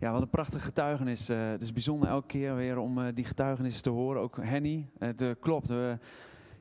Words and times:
Ja, 0.00 0.12
wat 0.12 0.22
een 0.22 0.28
prachtige 0.28 0.64
getuigenis. 0.64 1.30
Uh, 1.30 1.48
het 1.50 1.62
is 1.62 1.72
bijzonder 1.72 2.08
elke 2.08 2.26
keer 2.26 2.56
weer 2.56 2.78
om 2.78 2.98
uh, 2.98 3.06
die 3.14 3.24
getuigenissen 3.24 3.82
te 3.82 3.90
horen. 3.90 4.22
Ook 4.22 4.36
Henny, 4.40 4.86
het 4.98 5.22
uh, 5.22 5.30
klopt. 5.40 5.72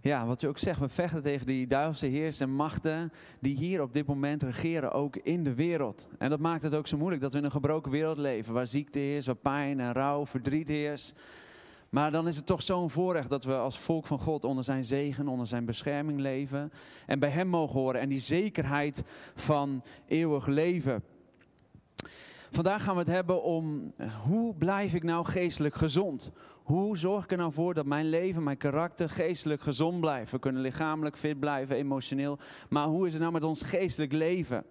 ja, 0.02 0.26
wat 0.26 0.42
je 0.42 0.48
ook 0.48 0.58
zegt, 0.58 0.80
we 0.80 0.90
vechten 0.90 1.22
tegen 1.22 1.46
die 1.46 1.68
duivelse 1.68 2.06
heers 2.06 2.40
en 2.40 2.50
machten 2.50 3.12
die 3.40 3.56
hier 3.56 3.82
op 3.82 3.94
dit 3.94 4.08
moment 4.08 4.44
regeren, 4.44 4.92
ook 4.92 5.16
in 5.16 5.44
de 5.44 5.54
wereld. 5.54 6.08
En 6.18 6.30
dat 6.30 6.40
maakt 6.40 6.64
het 6.64 6.76
ook 6.76 6.88
zo 6.88 6.98
moeilijk 6.98 7.22
dat 7.22 7.32
we 7.32 7.38
in 7.38 7.44
een 7.44 7.52
gebroken 7.52 7.92
wereld 7.92 8.18
leven, 8.18 8.54
waar 8.54 8.68
ziekte 8.68 9.16
is, 9.16 9.26
waar 9.26 9.36
pijn 9.36 9.80
en 9.80 9.94
rouw, 9.94 10.26
verdriet 10.26 10.70
is. 10.70 11.14
Maar 11.90 12.12
dan 12.12 12.28
is 12.28 12.36
het 12.36 12.46
toch 12.46 12.64
zo'n 12.64 12.90
voorrecht 12.90 13.30
dat 13.30 13.44
we 13.44 13.56
als 13.56 13.80
volk 13.80 14.08
van 14.08 14.20
God 14.20 14.44
onder 14.44 14.64
zijn 14.64 14.84
zegen, 14.84 15.28
onder 15.28 15.48
zijn 15.48 15.66
bescherming 15.66 16.20
leven. 16.20 16.72
En 17.06 17.20
bij 17.20 17.30
hem 17.30 17.48
mogen 17.48 17.80
horen 17.80 18.02
en 18.02 18.10
die 18.10 18.20
zekerheid 18.20 19.04
van 19.36 19.84
eeuwig 20.08 20.46
leven. 20.46 21.04
Vandaag 22.52 22.84
gaan 22.84 22.94
we 22.94 23.00
het 23.00 23.10
hebben 23.10 23.44
om 23.44 23.94
hoe 24.24 24.56
blijf 24.56 24.94
ik 24.94 25.04
nou 25.04 25.26
geestelijk 25.26 25.76
gezond? 25.76 26.32
Hoe 26.64 26.98
zorg 26.98 27.24
ik 27.24 27.32
er 27.32 27.38
nou 27.38 27.52
voor 27.52 27.74
dat 27.74 27.86
mijn 27.86 28.10
leven, 28.10 28.44
mijn 28.44 28.58
karakter 28.58 29.10
geestelijk 29.10 29.62
gezond 29.62 30.00
blijft? 30.00 30.32
We 30.32 30.40
kunnen 30.40 30.62
lichamelijk 30.62 31.18
fit 31.18 31.40
blijven, 31.40 31.76
emotioneel. 31.76 32.40
Maar 32.70 32.88
hoe 32.88 33.06
is 33.06 33.12
het 33.12 33.22
nou 33.22 33.34
met 33.34 33.44
ons 33.44 33.62
geestelijk 33.62 34.12
leven? 34.12 34.66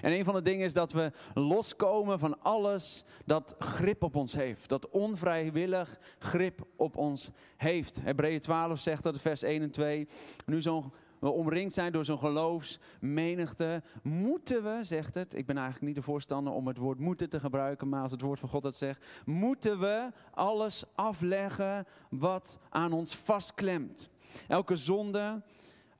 En 0.00 0.12
een 0.12 0.24
van 0.24 0.34
de 0.34 0.42
dingen 0.42 0.64
is 0.64 0.72
dat 0.72 0.92
we 0.92 1.12
loskomen 1.34 2.18
van 2.18 2.42
alles 2.42 3.04
dat 3.24 3.54
grip 3.58 4.02
op 4.02 4.16
ons 4.16 4.34
heeft. 4.34 4.68
Dat 4.68 4.90
onvrijwillig 4.90 5.98
grip 6.18 6.66
op 6.76 6.96
ons 6.96 7.30
heeft. 7.56 8.00
Hebreeën 8.02 8.40
12 8.40 8.78
zegt 8.78 9.02
dat, 9.02 9.20
vers 9.20 9.42
1 9.42 9.62
en 9.62 9.70
2. 9.70 10.08
Nu 10.46 10.60
zo'n 10.60 10.92
we 11.24 11.30
omringd 11.30 11.72
zijn 11.72 11.92
door 11.92 12.04
zo'n 12.04 12.18
geloofsmenigte, 12.18 13.82
moeten 14.02 14.62
we, 14.62 14.84
zegt 14.84 15.14
het, 15.14 15.34
ik 15.34 15.46
ben 15.46 15.56
eigenlijk 15.56 15.86
niet 15.86 15.94
de 15.94 16.02
voorstander 16.02 16.52
om 16.52 16.66
het 16.66 16.76
woord 16.76 16.98
moeten 16.98 17.30
te 17.30 17.40
gebruiken, 17.40 17.88
maar 17.88 18.02
als 18.02 18.10
het 18.10 18.20
woord 18.20 18.40
van 18.40 18.48
God 18.48 18.62
dat 18.62 18.76
zegt, 18.76 19.06
moeten 19.24 19.80
we 19.80 20.10
alles 20.34 20.84
afleggen 20.94 21.86
wat 22.10 22.58
aan 22.70 22.92
ons 22.92 23.16
vastklemt. 23.16 24.10
Elke 24.48 24.76
zonde, 24.76 25.42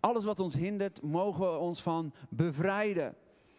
alles 0.00 0.24
wat 0.24 0.40
ons 0.40 0.54
hindert, 0.54 1.02
mogen 1.02 1.52
we 1.52 1.58
ons 1.58 1.82
van 1.82 2.14
bevrijden. 2.28 3.14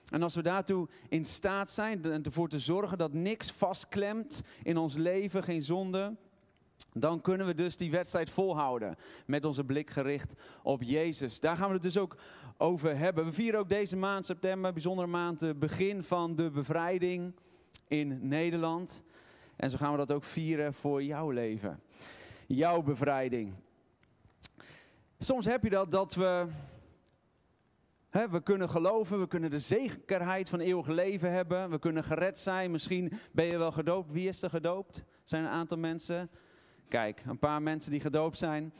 En 0.10 0.24
als 0.24 0.36
we 0.36 0.42
daartoe 0.42 0.88
in 1.10 1.26
staat 1.26 1.70
zijn 1.70 2.04
en 2.04 2.24
ervoor 2.24 2.50
te 2.50 2.60
zorgen 2.60 2.98
dat 2.98 3.14
niks 3.14 3.52
vastklemt 3.52 4.42
in 4.64 4.78
ons 4.78 4.96
leven, 4.96 5.44
geen 5.44 5.64
zonde, 5.64 6.16
dan 6.94 7.22
kunnen 7.22 7.48
we 7.48 7.54
dus 7.54 7.78
die 7.78 7.92
wedstrijd 7.92 8.30
volhouden 8.30 8.96
met 9.26 9.46
onze 9.46 9.64
blik 9.64 9.90
gericht 9.90 10.34
op 10.64 10.84
Jezus. 10.84 11.40
Daar 11.40 11.58
gaan 11.58 11.68
we 11.68 11.74
het 11.74 11.84
dus 11.84 11.98
ook 11.98 12.16
over 12.58 12.98
hebben. 12.98 13.26
We 13.26 13.32
vieren 13.32 13.60
ook 13.60 13.70
deze 13.70 13.98
maand, 13.98 14.26
september, 14.26 14.74
bijzondere 14.74 15.08
maand, 15.08 15.40
het 15.40 15.60
begin 15.60 16.04
van 16.04 16.36
de 16.36 16.50
bevrijding 16.50 17.34
in 17.88 18.28
Nederland. 18.28 19.04
En 19.56 19.70
zo 19.70 19.78
gaan 19.78 19.92
we 19.92 19.98
dat 19.98 20.12
ook 20.12 20.24
vieren 20.24 20.74
voor 20.74 21.04
jouw 21.04 21.30
leven. 21.30 21.80
Jouw 22.48 22.82
bevrijding. 22.82 23.54
Soms 25.20 25.46
heb 25.46 25.64
je 25.64 25.70
dat 25.70 25.92
dat 25.92 26.14
we 26.14 26.48
we 28.32 28.42
kunnen 28.44 28.70
geloven, 28.70 29.20
we 29.20 29.28
kunnen 29.28 29.50
de 29.50 29.60
zekerheid 29.60 30.50
van 30.50 30.60
eeuwig 30.60 30.88
leven 30.88 31.32
hebben. 31.32 31.70
We 31.70 31.80
kunnen 31.80 32.04
gered 32.04 32.40
zijn. 32.40 32.72
Misschien 32.72 33.12
ben 33.32 33.46
je 33.46 33.58
wel 33.58 33.72
gedoopt. 33.72 34.12
Wie 34.12 34.28
is 34.28 34.42
er 34.42 34.50
gedoopt? 34.50 34.98
Er 34.98 35.04
zijn 35.24 35.44
een 35.44 35.50
aantal 35.50 35.78
mensen. 35.78 36.30
Kijk, 36.88 37.24
een 37.26 37.40
paar 37.40 37.62
mensen 37.62 37.92
die 37.92 38.00
gedoopt 38.00 38.38
zijn. 38.38 38.74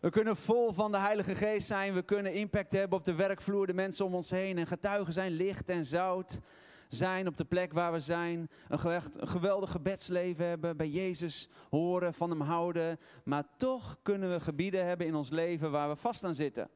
We 0.00 0.10
kunnen 0.10 0.36
vol 0.36 0.72
van 0.72 0.90
de 0.90 0.98
Heilige 0.98 1.34
Geest 1.34 1.66
zijn. 1.66 1.94
We 1.94 2.02
kunnen 2.02 2.32
impact 2.32 2.72
hebben 2.72 2.98
op 2.98 3.04
de 3.04 3.14
werkvloer, 3.14 3.66
de 3.66 3.74
mensen 3.74 4.04
om 4.04 4.14
ons 4.14 4.30
heen. 4.30 4.58
En 4.58 4.66
getuigen 4.66 5.12
zijn 5.12 5.30
licht 5.30 5.68
en 5.68 5.84
zout. 5.84 6.40
Zijn 6.88 7.26
op 7.26 7.36
de 7.36 7.44
plek 7.44 7.72
waar 7.72 7.92
we 7.92 8.00
zijn. 8.00 8.50
Een, 8.68 9.02
geweldig 9.16 9.70
gebedsleven 9.70 10.46
hebben. 10.46 10.76
Bij 10.76 10.88
Jezus 10.88 11.48
horen, 11.70 12.14
van 12.14 12.30
hem 12.30 12.40
houden. 12.40 12.98
Maar 13.24 13.44
toch 13.56 13.96
kunnen 14.02 14.30
we 14.30 14.40
gebieden 14.40 14.86
hebben 14.86 15.06
in 15.06 15.14
ons 15.14 15.30
leven 15.30 15.70
waar 15.70 15.88
we 15.88 15.96
vast 15.96 16.24
aan 16.24 16.34
zitten. 16.34 16.68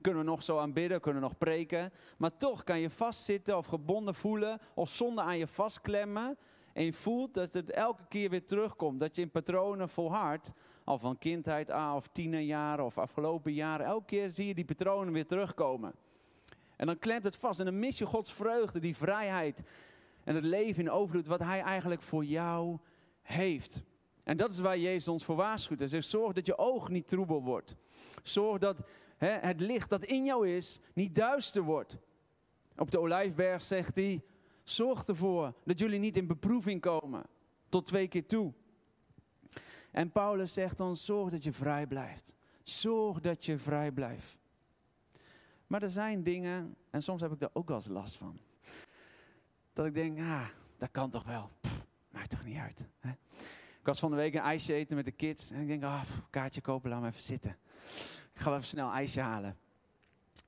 Kunnen 0.00 0.24
we 0.24 0.30
nog 0.30 0.42
zo 0.42 0.58
aanbidden, 0.58 1.00
kunnen 1.00 1.22
we 1.22 1.28
nog 1.28 1.38
preken. 1.38 1.92
Maar 2.18 2.36
toch 2.36 2.64
kan 2.64 2.78
je 2.78 2.90
vastzitten 2.90 3.56
of 3.56 3.66
gebonden 3.66 4.14
voelen. 4.14 4.60
Of 4.74 4.88
zonde 4.88 5.20
aan 5.20 5.38
je 5.38 5.46
vastklemmen. 5.46 6.36
En 6.76 6.84
je 6.84 6.92
voelt 6.92 7.34
dat 7.34 7.54
het 7.54 7.70
elke 7.70 8.02
keer 8.08 8.30
weer 8.30 8.44
terugkomt. 8.44 9.00
Dat 9.00 9.16
je 9.16 9.22
in 9.22 9.30
patronen 9.30 9.88
volhardt. 9.88 10.52
Al 10.84 10.98
van 10.98 11.18
kindheid 11.18 11.70
aan 11.70 11.96
of 11.96 12.08
tienerjaren 12.12 12.84
of 12.84 12.98
afgelopen 12.98 13.52
jaren. 13.52 13.86
Elke 13.86 14.04
keer 14.04 14.30
zie 14.30 14.46
je 14.46 14.54
die 14.54 14.64
patronen 14.64 15.12
weer 15.12 15.26
terugkomen. 15.26 15.94
En 16.76 16.86
dan 16.86 16.98
klemt 16.98 17.24
het 17.24 17.36
vast. 17.36 17.58
En 17.58 17.64
dan 17.64 17.78
mis 17.78 17.98
je 17.98 18.06
Gods 18.06 18.32
vreugde, 18.32 18.78
die 18.78 18.96
vrijheid. 18.96 19.62
En 20.24 20.34
het 20.34 20.44
leven 20.44 20.82
in 20.82 20.90
overvloed 20.90 21.26
wat 21.26 21.40
Hij 21.40 21.60
eigenlijk 21.60 22.02
voor 22.02 22.24
jou 22.24 22.78
heeft. 23.22 23.82
En 24.24 24.36
dat 24.36 24.50
is 24.50 24.58
waar 24.58 24.78
Jezus 24.78 25.08
ons 25.08 25.24
voor 25.24 25.36
waarschuwt. 25.36 25.78
Hij 25.78 25.88
zegt, 25.88 26.06
zorg 26.06 26.32
dat 26.32 26.46
je 26.46 26.58
oog 26.58 26.88
niet 26.88 27.08
troebel 27.08 27.42
wordt. 27.42 27.76
Zorg 28.22 28.58
dat 28.58 28.76
hè, 29.16 29.30
het 29.30 29.60
licht 29.60 29.90
dat 29.90 30.04
in 30.04 30.24
jou 30.24 30.48
is, 30.48 30.80
niet 30.94 31.14
duister 31.14 31.62
wordt. 31.62 31.98
Op 32.76 32.90
de 32.90 33.00
Olijfberg 33.00 33.62
zegt 33.62 33.94
hij, 33.94 34.22
Zorg 34.66 35.04
ervoor 35.04 35.52
dat 35.64 35.78
jullie 35.78 35.98
niet 35.98 36.16
in 36.16 36.26
beproeving 36.26 36.80
komen. 36.80 37.26
Tot 37.68 37.86
twee 37.86 38.08
keer 38.08 38.26
toe. 38.26 38.52
En 39.90 40.10
Paulus 40.10 40.52
zegt 40.52 40.76
dan: 40.76 40.96
zorg 40.96 41.30
dat 41.30 41.44
je 41.44 41.52
vrij 41.52 41.86
blijft. 41.86 42.36
Zorg 42.62 43.20
dat 43.20 43.44
je 43.44 43.58
vrij 43.58 43.92
blijft. 43.92 44.36
Maar 45.66 45.82
er 45.82 45.90
zijn 45.90 46.22
dingen, 46.22 46.76
en 46.90 47.02
soms 47.02 47.20
heb 47.20 47.32
ik 47.32 47.40
daar 47.40 47.50
ook 47.52 47.68
wel 47.68 47.76
eens 47.76 47.88
last 47.88 48.16
van. 48.16 48.38
Dat 49.72 49.86
ik 49.86 49.94
denk, 49.94 50.18
ah, 50.18 50.48
dat 50.78 50.90
kan 50.90 51.10
toch 51.10 51.24
wel. 51.24 51.50
Pff, 51.60 51.86
maakt 52.10 52.30
toch 52.30 52.44
niet 52.44 52.58
uit. 52.58 52.88
Hè? 53.00 53.10
Ik 53.80 53.86
was 53.92 53.98
van 53.98 54.10
de 54.10 54.16
week 54.16 54.34
een 54.34 54.40
ijsje 54.40 54.72
eten 54.72 54.96
met 54.96 55.04
de 55.04 55.12
kids. 55.12 55.50
En 55.50 55.60
ik 55.60 55.66
denk, 55.66 55.82
ah, 55.82 56.02
kaartje 56.30 56.60
kopen, 56.60 56.90
laat 56.90 57.00
me 57.00 57.06
even 57.06 57.22
zitten. 57.22 57.56
Ik 58.32 58.40
ga 58.40 58.50
even 58.50 58.64
snel 58.64 58.90
ijsje 58.90 59.20
halen. 59.20 59.56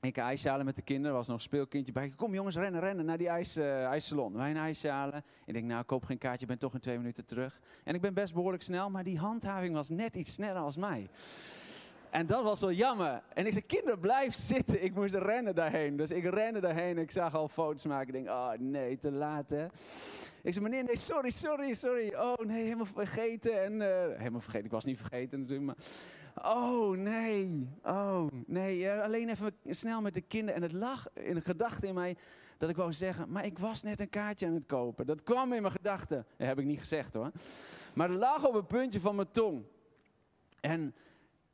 Ik 0.01 0.17
ijs 0.17 0.45
halen 0.45 0.65
met 0.65 0.77
de 0.77 0.83
kinderen, 0.83 1.11
er 1.11 1.17
was 1.17 1.27
nog 1.27 1.37
een 1.37 1.43
speelkindje 1.43 1.93
bij. 1.93 2.13
Kom 2.17 2.35
jongens, 2.35 2.57
rennen, 2.57 2.81
rennen 2.81 3.05
naar 3.05 3.19
die 3.19 3.29
ijs, 3.29 3.57
uh, 3.57 3.85
ijssalon. 3.85 4.33
Wij 4.33 4.51
een 4.51 4.57
ijs 4.57 4.83
halen. 4.83 5.25
Ik 5.45 5.53
denk, 5.53 5.67
nou, 5.67 5.85
koop 5.85 6.05
geen 6.05 6.19
kaartje, 6.19 6.47
ben 6.47 6.59
toch 6.59 6.75
in 6.75 6.81
twee 6.81 6.97
minuten 6.97 7.27
terug. 7.27 7.61
En 7.85 7.95
ik 7.95 8.01
ben 8.01 8.15
best 8.15 8.35
behoorlijk 8.35 8.63
snel, 8.63 8.91
maar 8.91 9.05
die 9.05 9.19
handhaving 9.19 9.75
was 9.75 9.89
net 9.89 10.15
iets 10.15 10.33
sneller 10.33 10.63
als 10.63 10.77
mij. 10.77 11.09
En 12.11 12.27
dat 12.27 12.43
was 12.43 12.61
wel 12.61 12.73
jammer. 12.73 13.23
En 13.35 13.47
ik 13.47 13.53
zei, 13.53 13.67
kinderen, 13.67 13.99
blijf 13.99 14.35
zitten. 14.35 14.85
Ik 14.85 14.95
moest 14.95 15.15
rennen 15.15 15.55
daarheen. 15.55 15.97
Dus 15.97 16.11
ik 16.11 16.25
rende 16.25 16.61
daarheen. 16.61 16.99
Ik 16.99 17.11
zag 17.11 17.35
al 17.35 17.49
foto's 17.49 17.85
maken. 17.85 18.07
Ik 18.07 18.13
denk, 18.13 18.29
oh 18.29 18.51
nee, 18.59 18.99
te 18.99 19.11
laat 19.11 19.51
hè. 19.51 19.67
Ik 20.43 20.53
zei, 20.53 20.65
meneer, 20.65 20.85
nee, 20.85 20.97
sorry, 20.97 21.31
sorry, 21.31 21.75
sorry. 21.75 22.15
Oh 22.15 22.47
nee, 22.47 22.63
helemaal 22.63 22.87
vergeten. 22.87 23.63
En, 23.63 23.73
uh, 23.73 24.19
helemaal 24.19 24.41
vergeten, 24.41 24.67
ik 24.67 24.73
was 24.73 24.85
niet 24.85 24.99
vergeten 24.99 25.41
natuurlijk, 25.41 25.67
maar... 25.67 25.77
Oh 26.45 26.97
nee, 26.97 27.69
oh 27.85 28.27
nee. 28.47 28.91
alleen 28.91 29.29
even 29.29 29.53
snel 29.67 30.01
met 30.01 30.15
de 30.15 30.21
kinderen. 30.21 30.55
En 30.55 30.63
het 30.63 30.73
lag 30.73 31.07
in 31.13 31.35
de 31.35 31.41
gedachte 31.41 31.87
in 31.87 31.95
mij 31.95 32.17
dat 32.59 32.69
ik 32.69 32.77
wou 32.77 32.93
zeggen, 32.93 33.31
maar 33.31 33.45
ik 33.45 33.59
was 33.59 33.83
net 33.83 34.01
een 34.01 34.09
kaartje 34.09 34.47
aan 34.47 34.55
het 34.55 34.67
kopen. 34.67 35.07
Dat 35.07 35.23
kwam 35.23 35.53
in 35.53 35.63
mijn 35.63 35.75
gedachten. 35.75 36.27
Dat 36.37 36.47
heb 36.47 36.59
ik 36.59 36.65
niet 36.65 36.79
gezegd 36.79 37.15
hoor. 37.15 37.31
Maar 37.95 38.09
het 38.09 38.19
lag 38.19 38.47
op 38.47 38.55
een 38.55 38.67
puntje 38.67 39.01
van 39.01 39.15
mijn 39.15 39.31
tong. 39.31 39.63
En 40.61 40.95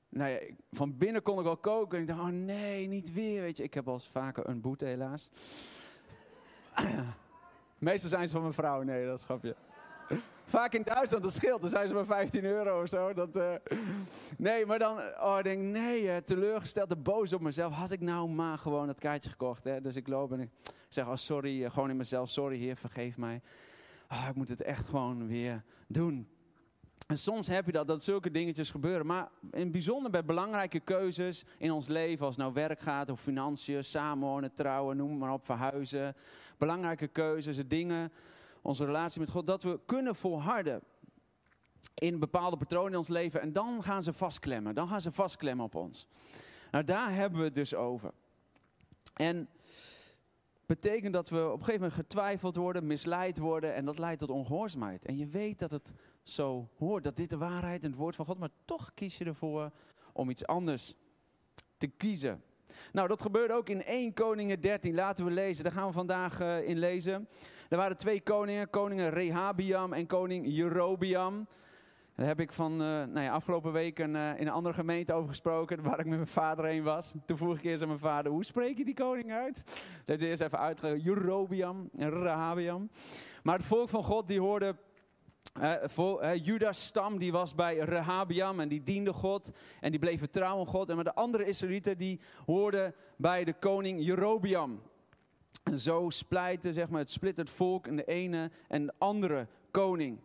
nou 0.09 0.31
ja, 0.31 0.39
van 0.73 0.97
binnen 0.99 1.23
kon 1.23 1.41
ik 1.41 1.47
al 1.47 1.57
koken. 1.57 1.97
En 1.97 2.03
ik 2.03 2.09
dacht, 2.09 2.21
oh 2.21 2.27
nee, 2.27 2.87
niet 2.87 3.13
weer. 3.13 3.41
Weet 3.41 3.57
je, 3.57 3.63
ik 3.63 3.75
heb 3.75 3.89
al 3.89 3.99
vaker 3.99 4.49
een 4.49 4.61
boete 4.61 4.85
helaas. 4.85 5.31
Meestal 7.79 8.09
zijn 8.09 8.27
ze 8.27 8.33
van 8.33 8.43
mijn 8.43 8.55
vrouw. 8.55 8.83
Nee, 8.83 9.07
dat 9.07 9.19
is 9.19 9.25
grapje. 9.25 9.57
Vaak 10.45 10.75
in 10.75 10.83
Duitsland, 10.83 11.23
dat 11.23 11.33
scheelt. 11.33 11.61
Dan 11.61 11.71
zijn 11.71 11.89
ze 11.89 11.95
maar 11.95 12.05
15 12.05 12.45
euro 12.45 12.83
of 12.83 12.89
zo. 12.89 13.13
Dat, 13.13 13.37
uh... 13.37 13.55
Nee, 14.37 14.67
maar 14.67 14.79
dan 14.79 14.99
oh, 14.99 15.35
ik 15.39 15.45
denk 15.45 15.63
nee, 15.63 16.03
uh, 16.03 16.17
teleurgesteld, 16.17 17.03
boos 17.03 17.33
op 17.33 17.41
mezelf. 17.41 17.73
Had 17.73 17.91
ik 17.91 18.01
nou 18.01 18.29
maar 18.29 18.59
gewoon 18.59 18.87
dat 18.87 18.99
kaartje 18.99 19.31
gekocht. 19.31 19.65
Hè? 19.65 19.81
Dus 19.81 19.97
ik 19.97 20.09
loop 20.09 20.33
en 20.33 20.41
ik 20.41 20.51
zeg, 20.89 21.07
oh 21.07 21.17
sorry, 21.17 21.63
uh, 21.63 21.71
gewoon 21.71 21.91
in 21.91 21.97
mezelf. 21.97 22.29
Sorry 22.29 22.59
heer, 22.59 22.77
vergeef 22.77 23.17
mij. 23.17 23.41
Oh, 24.11 24.27
ik 24.29 24.35
moet 24.35 24.49
het 24.49 24.63
echt 24.63 24.87
gewoon 24.87 25.27
weer 25.27 25.63
doen. 25.87 26.29
En 27.07 27.19
soms 27.19 27.47
heb 27.47 27.67
je 27.67 27.73
dat, 27.73 27.87
dat 27.87 28.03
zulke 28.03 28.31
dingetjes 28.31 28.71
gebeuren. 28.71 29.07
Maar 29.07 29.29
in 29.51 29.71
bijzonder 29.71 30.11
bij 30.11 30.25
belangrijke 30.25 30.81
keuzes 30.81 31.45
in 31.59 31.71
ons 31.71 31.89
leven, 31.89 32.27
als 32.27 32.35
het 32.35 32.45
nou 32.45 32.55
werk 32.55 32.81
gaat, 32.81 33.11
of 33.11 33.21
financiën, 33.21 33.85
samenwonen, 33.85 34.55
trouwen, 34.55 34.97
noem 34.97 35.19
maar 35.19 35.33
op, 35.33 35.45
verhuizen. 35.45 36.17
Belangrijke 36.59 37.07
keuzes, 37.07 37.59
dingen 37.67 38.13
onze 38.65 38.85
relatie 38.85 39.21
met 39.21 39.31
God, 39.31 39.47
dat 39.47 39.63
we 39.63 39.81
kunnen 39.87 40.15
volharden 40.15 40.83
in 41.95 42.19
bepaalde 42.19 42.57
patronen 42.57 42.93
in 42.93 42.99
ons 42.99 43.09
leven. 43.09 43.41
En 43.41 43.53
dan 43.53 43.83
gaan 43.83 44.03
ze 44.03 44.13
vastklemmen. 44.13 44.75
Dan 44.75 44.89
gaan 44.89 45.01
ze 45.01 45.13
vastklemmen 45.13 45.65
op 45.65 45.75
ons. 45.75 46.07
Nou, 46.71 46.85
daar 46.85 47.15
hebben 47.15 47.39
we 47.39 47.45
het 47.45 47.55
dus 47.55 47.75
over. 47.75 48.13
En 49.15 49.49
betekent 50.67 51.13
dat 51.13 51.29
we 51.29 51.37
op 51.37 51.59
een 51.59 51.65
gegeven 51.65 51.81
moment 51.81 52.01
getwijfeld 52.01 52.57
worden, 52.57 52.87
misleid 52.87 53.39
worden. 53.39 53.75
En 53.75 53.85
dat 53.85 53.99
leidt 53.99 54.21
tot 54.21 54.31
ongehoorzaamheid. 54.31 55.05
En 55.05 55.17
je 55.17 55.27
weet 55.27 55.59
dat 55.59 55.71
het 55.71 55.93
zo 56.23 56.69
hoort, 56.77 57.05
dat 57.05 57.17
dit 57.17 57.31
de 57.31 57.37
waarheid 57.37 57.83
en 57.85 57.91
het 57.91 57.99
woord 57.99 58.17
van 58.17 58.25
God. 58.25 58.39
Maar 58.39 58.51
toch 58.65 58.91
kies 58.95 59.19
je 59.19 59.25
ervoor 59.25 59.71
om 60.13 60.31
iets 60.31 60.47
anders 60.47 60.95
te 61.79 61.87
kiezen. 61.87 62.43
Nou, 62.93 63.09
dat 63.09 63.23
gebeurde 63.23 63.55
ook 63.55 63.69
in 63.69 63.85
1 63.85 64.13
Koningen 64.13 64.61
13. 64.61 64.95
Laten 64.95 65.25
we 65.25 65.31
lezen. 65.31 65.65
Daar 65.65 65.73
gaan 65.73 65.87
we 65.87 65.93
vandaag 65.93 66.41
uh, 66.41 66.69
in 66.69 66.79
lezen. 66.79 67.29
Er 67.69 67.77
waren 67.77 67.97
twee 67.97 68.21
koningen, 68.21 68.71
koningen 68.71 69.11
Rehabiam 69.11 69.93
en 69.93 70.07
koning 70.07 70.47
Jerobiam. 70.49 71.47
Daar 72.15 72.27
heb 72.27 72.41
ik 72.41 72.53
van 72.53 72.73
uh, 72.73 72.79
nou 72.79 73.21
ja, 73.21 73.33
afgelopen 73.33 73.73
week 73.73 73.99
uh, 73.99 74.05
in 74.07 74.17
een 74.17 74.49
andere 74.49 74.75
gemeente 74.75 75.13
over 75.13 75.29
gesproken, 75.29 75.83
waar 75.89 75.99
ik 75.99 76.07
met 76.07 76.17
mijn 76.17 76.27
vader 76.27 76.65
heen 76.65 76.83
was. 76.83 77.15
Toen 77.27 77.37
vroeg 77.37 77.57
ik 77.57 77.65
eerst 77.65 77.83
aan 77.83 77.89
mijn 77.89 78.01
vader, 78.01 78.33
hoe 78.33 78.45
spreek 78.45 78.79
je 78.79 78.85
die 78.85 78.95
koning 78.95 79.33
uit? 79.33 79.63
Dat 79.65 80.07
heeft 80.07 80.23
eerst 80.23 80.43
even 80.43 80.59
uitgelegd, 80.59 81.03
Jerobiam 81.03 81.89
en 81.97 82.11
Rehabiam. 82.11 82.91
Maar 83.43 83.57
het 83.57 83.67
volk 83.67 83.89
van 83.89 84.05
God, 84.05 84.29
die 84.29 84.41
hoorde 84.41 84.77
uh, 85.61 86.45
Judas 86.45 86.87
stam 86.87 87.19
die 87.19 87.33
was 87.33 87.55
bij 87.55 87.79
Rehabiam 87.79 88.61
en 88.61 88.69
die 88.69 88.83
diende 88.83 89.13
God 89.13 89.51
en 89.81 89.91
die 89.91 90.01
bleef 90.01 90.27
trouw 90.31 90.65
God. 90.65 90.89
En 90.89 90.95
maar 90.95 91.05
de 91.05 91.15
andere 91.15 91.45
Israëlieten 91.45 91.99
die 91.99 92.21
hoorden 92.47 92.95
bij 93.17 93.45
de 93.45 93.53
koning 93.53 94.05
Jerobiam. 94.05 94.83
En 95.63 95.79
zo 95.79 96.11
splijten, 96.11 96.75
zeg 96.75 96.89
maar, 96.89 97.01
het 97.01 97.11
split 97.11 97.37
het 97.37 97.51
volk 97.51 97.87
in 97.87 97.97
de 97.97 98.05
ene 98.05 98.51
en 98.69 98.87
de 98.87 98.93
andere 98.99 99.47
koning. 99.71 100.19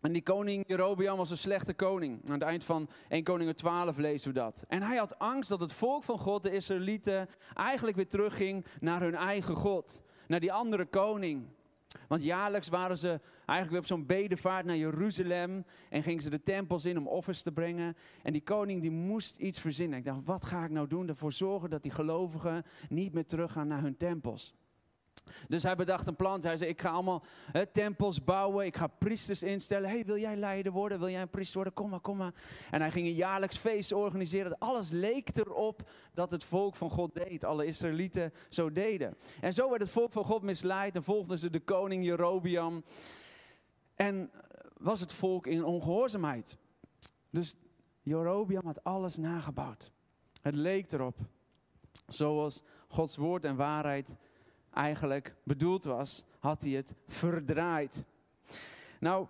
En 0.00 0.12
die 0.12 0.22
koning 0.22 0.64
Jerobiam 0.66 1.16
was 1.16 1.30
een 1.30 1.36
slechte 1.36 1.74
koning. 1.74 2.20
Aan 2.26 2.32
het 2.32 2.42
eind 2.42 2.64
van 2.64 2.88
1 3.08 3.24
Koningen 3.24 3.56
12 3.56 3.96
lezen 3.96 4.28
we 4.28 4.34
dat. 4.34 4.64
En 4.68 4.82
hij 4.82 4.96
had 4.96 5.18
angst 5.18 5.48
dat 5.48 5.60
het 5.60 5.72
volk 5.72 6.04
van 6.04 6.18
God, 6.18 6.42
de 6.42 6.50
Israëlieten, 6.50 7.28
eigenlijk 7.54 7.96
weer 7.96 8.08
terugging 8.08 8.64
naar 8.80 9.00
hun 9.00 9.14
eigen 9.14 9.54
God. 9.54 10.02
Naar 10.26 10.40
die 10.40 10.52
andere 10.52 10.86
koning. 10.86 11.46
Want 12.08 12.22
jaarlijks 12.22 12.68
waren 12.68 12.98
ze 12.98 13.20
eigenlijk 13.36 13.70
weer 13.70 13.78
op 13.78 13.86
zo'n 13.86 14.06
bedevaart 14.06 14.64
naar 14.64 14.76
Jeruzalem. 14.76 15.64
En 15.88 16.02
gingen 16.02 16.22
ze 16.22 16.30
de 16.30 16.42
tempels 16.42 16.84
in 16.84 16.98
om 16.98 17.06
offers 17.06 17.42
te 17.42 17.52
brengen. 17.52 17.96
En 18.22 18.32
die 18.32 18.42
koning 18.42 18.80
die 18.80 18.90
moest 18.90 19.36
iets 19.36 19.60
verzinnen. 19.60 19.98
Ik 19.98 20.04
dacht, 20.04 20.24
wat 20.24 20.44
ga 20.44 20.64
ik 20.64 20.70
nou 20.70 20.86
doen? 20.86 21.08
Ervoor 21.08 21.32
zorgen 21.32 21.70
dat 21.70 21.82
die 21.82 21.90
gelovigen 21.90 22.64
niet 22.88 23.12
meer 23.12 23.26
teruggaan 23.26 23.66
naar 23.68 23.82
hun 23.82 23.96
tempels. 23.96 24.54
Dus 25.48 25.62
hij 25.62 25.76
bedacht 25.76 26.06
een 26.06 26.16
plan. 26.16 26.40
Hij 26.40 26.56
zei: 26.56 26.70
Ik 26.70 26.80
ga 26.80 26.90
allemaal 26.90 27.22
tempels 27.72 28.24
bouwen. 28.24 28.66
Ik 28.66 28.76
ga 28.76 28.86
priesters 28.86 29.42
instellen. 29.42 29.88
hey, 29.88 30.04
wil 30.04 30.18
jij 30.18 30.36
leider 30.36 30.72
worden? 30.72 30.98
Wil 30.98 31.08
jij 31.08 31.20
een 31.20 31.28
priester 31.28 31.54
worden? 31.54 31.72
Kom 31.72 31.90
maar, 31.90 32.00
kom 32.00 32.16
maar. 32.16 32.34
En 32.70 32.80
hij 32.80 32.90
ging 32.90 33.06
een 33.06 33.14
jaarlijks 33.14 33.56
feest 33.56 33.92
organiseren. 33.92 34.58
Alles 34.58 34.90
leek 34.90 35.36
erop 35.36 35.90
dat 36.14 36.30
het 36.30 36.44
volk 36.44 36.76
van 36.76 36.90
God 36.90 37.14
deed. 37.14 37.44
Alle 37.44 37.66
Israëlieten 37.66 38.32
zo 38.48 38.72
deden. 38.72 39.16
En 39.40 39.52
zo 39.52 39.68
werd 39.68 39.82
het 39.82 39.90
volk 39.90 40.12
van 40.12 40.24
God 40.24 40.42
misleid. 40.42 40.96
En 40.96 41.04
volgden 41.04 41.38
ze 41.38 41.50
de 41.50 41.60
koning 41.60 42.04
Jerobiam. 42.04 42.84
En 43.94 44.30
was 44.76 45.00
het 45.00 45.12
volk 45.12 45.46
in 45.46 45.64
ongehoorzaamheid. 45.64 46.56
Dus 47.30 47.56
Jerobiam 48.02 48.66
had 48.66 48.84
alles 48.84 49.16
nagebouwd. 49.16 49.92
Het 50.40 50.54
leek 50.54 50.92
erop. 50.92 51.16
Zoals 52.06 52.62
Gods 52.88 53.16
woord 53.16 53.44
en 53.44 53.56
waarheid 53.56 54.16
eigenlijk 54.74 55.34
bedoeld 55.42 55.84
was, 55.84 56.24
had 56.38 56.62
hij 56.62 56.70
het 56.70 56.94
verdraaid. 57.06 58.04
Nou, 59.00 59.26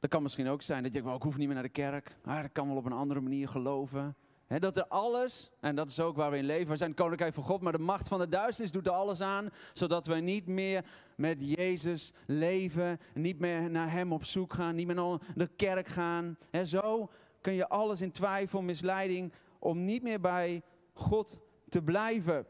dat 0.00 0.10
kan 0.10 0.22
misschien 0.22 0.48
ook 0.48 0.62
zijn 0.62 0.82
dat 0.82 0.94
je 0.94 1.02
denkt, 1.02 1.16
ik 1.16 1.22
hoef 1.22 1.36
niet 1.36 1.46
meer 1.46 1.54
naar 1.54 1.64
de 1.64 1.68
kerk. 1.68 2.16
Maar 2.24 2.42
dat 2.42 2.52
kan 2.52 2.68
wel 2.68 2.76
op 2.76 2.84
een 2.84 2.92
andere 2.92 3.20
manier 3.20 3.48
geloven. 3.48 4.16
dat 4.46 4.76
er 4.76 4.86
alles, 4.86 5.50
en 5.60 5.76
dat 5.76 5.90
is 5.90 6.00
ook 6.00 6.16
waar 6.16 6.30
we 6.30 6.36
in 6.36 6.44
leven, 6.44 6.70
we 6.70 6.76
zijn 6.76 6.94
koninkrijk 6.94 7.34
van 7.34 7.44
God, 7.44 7.60
maar 7.60 7.72
de 7.72 7.78
macht 7.78 8.08
van 8.08 8.18
de 8.18 8.28
duisternis 8.28 8.72
doet 8.72 8.86
er 8.86 8.92
alles 8.92 9.20
aan, 9.20 9.50
zodat 9.72 10.06
wij 10.06 10.20
niet 10.20 10.46
meer 10.46 10.84
met 11.14 11.36
Jezus 11.40 12.12
leven, 12.26 13.00
niet 13.14 13.38
meer 13.38 13.70
naar 13.70 13.92
Hem 13.92 14.12
op 14.12 14.24
zoek 14.24 14.52
gaan, 14.52 14.74
niet 14.74 14.86
meer 14.86 14.94
naar 14.94 15.18
de 15.34 15.50
kerk 15.56 15.88
gaan. 15.88 16.36
He, 16.50 16.64
zo 16.64 17.10
kun 17.40 17.52
je 17.52 17.68
alles 17.68 18.00
in 18.00 18.12
twijfel, 18.12 18.62
misleiding, 18.62 19.32
om 19.58 19.84
niet 19.84 20.02
meer 20.02 20.20
bij 20.20 20.62
God 20.92 21.38
te 21.68 21.82
blijven. 21.82 22.46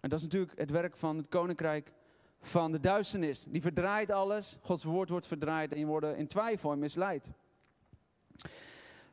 En 0.00 0.08
dat 0.08 0.18
is 0.18 0.24
natuurlijk 0.24 0.58
het 0.58 0.70
werk 0.70 0.96
van 0.96 1.16
het 1.16 1.28
koninkrijk 1.28 1.92
van 2.40 2.72
de 2.72 2.80
duisternis. 2.80 3.44
Die 3.48 3.60
verdraait 3.60 4.10
alles. 4.10 4.58
Gods 4.60 4.84
woord 4.84 5.08
wordt 5.08 5.26
verdraaid 5.26 5.72
en 5.72 5.78
je 5.78 5.86
wordt 5.86 6.16
in 6.16 6.26
twijfel 6.26 6.72
en 6.72 6.78
misleid. 6.78 7.30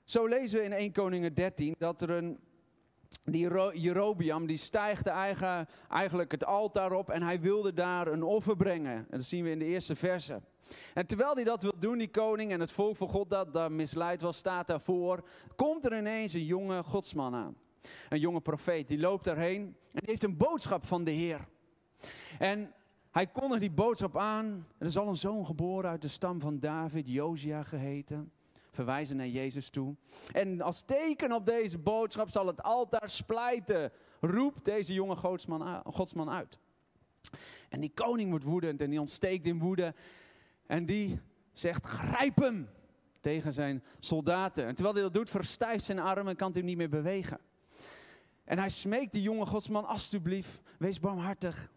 Zo 0.03 0.25
lezen 0.25 0.59
we 0.59 0.65
in 0.65 0.71
1 0.71 0.91
Koningen 0.91 1.33
13 1.33 1.75
dat 1.77 2.01
er 2.01 2.09
een, 2.09 2.39
die 3.23 3.49
Jerobiam, 3.73 4.45
die 4.45 4.69
eigen, 5.03 5.67
eigenlijk 5.89 6.31
het 6.31 6.45
altaar 6.45 6.91
op 6.91 7.09
en 7.09 7.23
hij 7.23 7.39
wilde 7.39 7.73
daar 7.73 8.07
een 8.07 8.23
offer 8.23 8.55
brengen. 8.55 8.95
En 8.95 9.17
dat 9.17 9.23
zien 9.23 9.43
we 9.43 9.49
in 9.49 9.59
de 9.59 9.65
eerste 9.65 9.95
verse. 9.95 10.41
En 10.93 11.05
terwijl 11.05 11.33
hij 11.33 11.43
dat 11.43 11.63
wil 11.63 11.79
doen, 11.79 11.97
die 11.97 12.07
koning 12.07 12.51
en 12.51 12.59
het 12.59 12.71
volk 12.71 12.95
van 12.95 13.07
God 13.07 13.29
dat 13.29 13.53
daar 13.53 13.71
misleid 13.71 14.21
was, 14.21 14.37
staat 14.37 14.67
daarvoor, 14.67 15.27
komt 15.55 15.85
er 15.85 15.97
ineens 15.97 16.33
een 16.33 16.45
jonge 16.45 16.83
godsman 16.83 17.35
aan 17.35 17.55
een 18.09 18.19
jonge 18.19 18.41
profeet, 18.41 18.87
die 18.87 18.99
loopt 18.99 19.23
daarheen 19.23 19.61
en 19.63 19.99
die 19.99 20.09
heeft 20.09 20.23
een 20.23 20.37
boodschap 20.37 20.85
van 20.85 21.03
de 21.03 21.11
Heer. 21.11 21.47
En 22.39 22.73
hij 23.11 23.27
kondigt 23.27 23.61
die 23.61 23.71
boodschap 23.71 24.17
aan. 24.17 24.67
Er 24.77 24.85
is 24.85 24.97
al 24.97 25.07
een 25.07 25.15
zoon 25.15 25.45
geboren 25.45 25.89
uit 25.89 26.01
de 26.01 26.07
stam 26.07 26.39
van 26.39 26.59
David, 26.59 27.07
Josia 27.07 27.63
geheten. 27.63 28.31
Verwijzen 28.71 29.17
naar 29.17 29.27
Jezus 29.27 29.69
toe. 29.69 29.95
En 30.31 30.61
als 30.61 30.81
teken 30.81 31.31
op 31.31 31.45
deze 31.45 31.77
boodschap 31.77 32.29
zal 32.29 32.47
het 32.47 32.63
altaar 32.63 33.09
splijten. 33.09 33.91
Roept 34.19 34.65
deze 34.65 34.93
jonge 34.93 35.15
godsman, 35.83 36.29
uit. 36.29 36.57
En 37.69 37.79
die 37.79 37.91
koning 37.93 38.29
wordt 38.29 38.45
woedend 38.45 38.81
en 38.81 38.89
die 38.89 38.99
ontsteekt 38.99 39.45
in 39.45 39.59
woede. 39.59 39.93
En 40.65 40.85
die 40.85 41.19
zegt: 41.53 41.85
Grijp 41.85 42.37
hem! 42.37 42.69
Tegen 43.19 43.53
zijn 43.53 43.83
soldaten. 43.99 44.65
En 44.65 44.75
terwijl 44.75 44.95
hij 44.95 45.03
dat 45.03 45.13
doet, 45.13 45.29
verstijft 45.29 45.83
zijn 45.83 45.99
arm 45.99 46.27
en 46.27 46.35
kan 46.35 46.51
hij 46.51 46.61
niet 46.61 46.77
meer 46.77 46.89
bewegen. 46.89 47.39
En 48.43 48.57
hij 48.57 48.69
smeekt 48.69 49.11
die 49.11 49.21
jonge 49.21 49.45
godsman, 49.45 49.85
alstublieft, 49.85 50.61
wees 50.77 50.99
barmhartig. 50.99 51.71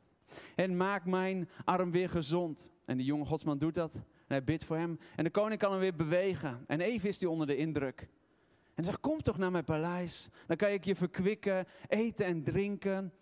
En 0.54 0.76
maak 0.76 1.04
mijn 1.04 1.48
arm 1.64 1.90
weer 1.90 2.10
gezond. 2.10 2.72
En 2.84 2.96
die 2.96 3.06
jonge 3.06 3.24
godsman 3.24 3.58
doet 3.58 3.74
dat. 3.74 3.94
En 3.94 4.02
hij 4.26 4.44
bidt 4.44 4.64
voor 4.64 4.76
hem. 4.76 4.98
En 5.16 5.24
de 5.24 5.30
koning 5.30 5.60
kan 5.60 5.70
hem 5.70 5.80
weer 5.80 5.96
bewegen. 5.96 6.64
En 6.66 6.80
even 6.80 7.08
is 7.08 7.20
hij 7.20 7.28
onder 7.28 7.46
de 7.46 7.56
indruk. 7.56 8.00
En 8.00 8.82
hij 8.82 8.84
zegt, 8.84 9.00
kom 9.00 9.22
toch 9.22 9.38
naar 9.38 9.50
mijn 9.50 9.64
paleis. 9.64 10.28
Dan 10.46 10.56
kan 10.56 10.68
ik 10.68 10.84
je 10.84 10.94
verkwikken, 10.94 11.66
eten 11.88 12.26
en 12.26 12.42
drinken. 12.42 13.12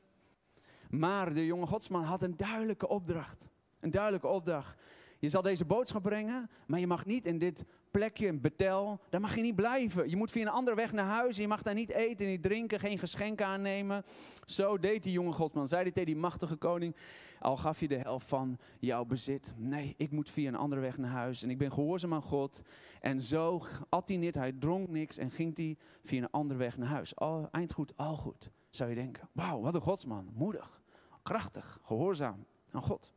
Maar 0.90 1.34
de 1.34 1.46
jonge 1.46 1.66
godsman 1.66 2.04
had 2.04 2.22
een 2.22 2.36
duidelijke 2.36 2.88
opdracht. 2.88 3.48
Een 3.80 3.90
duidelijke 3.90 4.26
opdracht. 4.26 4.76
Je 5.24 5.30
zal 5.30 5.42
deze 5.42 5.64
boodschap 5.64 6.02
brengen, 6.02 6.50
maar 6.66 6.80
je 6.80 6.86
mag 6.86 7.04
niet 7.04 7.26
in 7.26 7.38
dit 7.38 7.64
plekje, 7.90 8.32
betel, 8.32 9.00
daar 9.10 9.20
mag 9.20 9.34
je 9.34 9.42
niet 9.42 9.54
blijven. 9.54 10.10
Je 10.10 10.16
moet 10.16 10.30
via 10.30 10.42
een 10.42 10.48
andere 10.48 10.76
weg 10.76 10.92
naar 10.92 11.06
huis. 11.06 11.36
Je 11.36 11.48
mag 11.48 11.62
daar 11.62 11.74
niet 11.74 11.90
eten, 11.90 12.26
niet 12.26 12.42
drinken, 12.42 12.80
geen 12.80 12.98
geschenken 12.98 13.46
aannemen. 13.46 14.04
Zo 14.44 14.78
deed 14.78 15.02
die 15.02 15.12
jonge 15.12 15.32
godsman. 15.32 15.68
Zei 15.68 15.82
hij 15.82 15.90
tegen 15.90 16.12
die 16.12 16.16
machtige 16.16 16.56
koning, 16.56 16.96
al 17.40 17.56
gaf 17.56 17.80
je 17.80 17.88
de 17.88 17.96
helft 17.96 18.26
van 18.26 18.58
jouw 18.78 19.04
bezit. 19.04 19.54
Nee, 19.56 19.94
ik 19.96 20.10
moet 20.10 20.30
via 20.30 20.48
een 20.48 20.54
andere 20.54 20.80
weg 20.80 20.98
naar 20.98 21.10
huis. 21.10 21.42
En 21.42 21.50
ik 21.50 21.58
ben 21.58 21.72
gehoorzaam 21.72 22.14
aan 22.14 22.22
God. 22.22 22.62
En 23.00 23.20
zo 23.20 23.62
at 23.88 24.08
hij 24.08 24.16
niet, 24.16 24.34
hij 24.34 24.52
dronk 24.52 24.88
niks 24.88 25.16
en 25.16 25.30
ging 25.30 25.56
hij 25.56 25.76
via 26.04 26.22
een 26.22 26.30
andere 26.30 26.58
weg 26.58 26.78
naar 26.78 26.88
huis. 26.88 27.16
Al, 27.16 27.48
eind 27.50 27.72
goed, 27.72 27.92
al 27.96 28.16
goed, 28.16 28.50
zou 28.70 28.90
je 28.90 28.96
denken. 28.96 29.28
Wauw, 29.32 29.60
wat 29.60 29.74
een 29.74 29.80
godsman. 29.80 30.32
Moedig, 30.34 30.80
krachtig, 31.22 31.78
gehoorzaam 31.82 32.46
aan 32.70 32.82
God. 32.82 33.12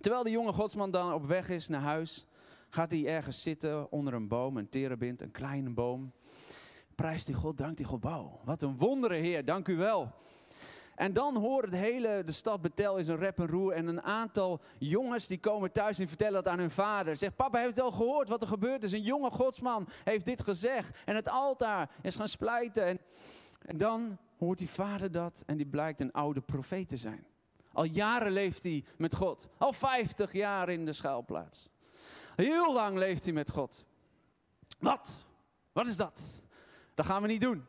Terwijl 0.00 0.22
de 0.22 0.30
jonge 0.30 0.52
godsman 0.52 0.90
dan 0.90 1.12
op 1.12 1.26
weg 1.26 1.48
is 1.48 1.68
naar 1.68 1.80
huis, 1.80 2.26
gaat 2.68 2.90
hij 2.90 3.06
ergens 3.06 3.42
zitten 3.42 3.92
onder 3.92 4.14
een 4.14 4.28
boom, 4.28 4.56
een 4.56 4.68
terebint, 4.68 5.22
een 5.22 5.30
kleine 5.30 5.70
boom. 5.70 6.12
Prijst 6.94 7.26
die 7.26 7.34
God, 7.34 7.56
dankt 7.56 7.76
die 7.76 7.86
God, 7.86 8.02
wauw, 8.02 8.40
wat 8.44 8.62
een 8.62 8.76
wondere 8.76 9.14
Heer, 9.14 9.44
dank 9.44 9.68
u 9.68 9.76
wel. 9.76 10.12
En 10.94 11.12
dan 11.12 11.36
hoort 11.36 11.64
het 11.64 11.74
hele, 11.74 12.22
de 12.24 12.32
stad 12.32 12.60
Betel 12.60 12.96
is 12.96 13.08
een 13.08 13.16
rep 13.16 13.38
en 13.38 13.46
roer. 13.46 13.72
En 13.72 13.86
een 13.86 14.02
aantal 14.02 14.60
jongens 14.78 15.26
die 15.26 15.38
komen 15.38 15.72
thuis 15.72 15.98
en 15.98 16.08
vertellen 16.08 16.42
dat 16.42 16.52
aan 16.52 16.58
hun 16.58 16.70
vader. 16.70 17.16
Zegt, 17.16 17.36
papa 17.36 17.58
heeft 17.58 17.80
al 17.80 17.92
gehoord 17.92 18.28
wat 18.28 18.40
er 18.40 18.48
gebeurd 18.48 18.82
is. 18.82 18.92
Een 18.92 19.02
jonge 19.02 19.30
godsman 19.30 19.88
heeft 20.04 20.24
dit 20.24 20.42
gezegd. 20.42 20.98
En 21.04 21.14
het 21.14 21.28
altaar 21.28 21.90
is 22.02 22.16
gaan 22.16 22.28
splijten. 22.28 22.84
En, 22.84 23.00
en 23.66 23.76
dan 23.76 24.18
hoort 24.38 24.58
die 24.58 24.70
vader 24.70 25.10
dat 25.10 25.42
en 25.46 25.56
die 25.56 25.66
blijkt 25.66 26.00
een 26.00 26.12
oude 26.12 26.40
profeet 26.40 26.88
te 26.88 26.96
zijn. 26.96 27.24
Al 27.74 27.84
jaren 27.84 28.32
leeft 28.32 28.62
hij 28.62 28.84
met 28.96 29.14
God. 29.14 29.48
Al 29.58 29.72
50 29.72 30.32
jaar 30.32 30.68
in 30.68 30.84
de 30.84 30.92
schuilplaats. 30.92 31.70
Heel 32.36 32.72
lang 32.72 32.98
leeft 32.98 33.24
hij 33.24 33.32
met 33.32 33.50
God. 33.50 33.84
Wat? 34.78 35.26
Wat 35.72 35.86
is 35.86 35.96
dat? 35.96 36.44
Dat 36.94 37.06
gaan 37.06 37.22
we 37.22 37.28
niet 37.28 37.40
doen. 37.40 37.64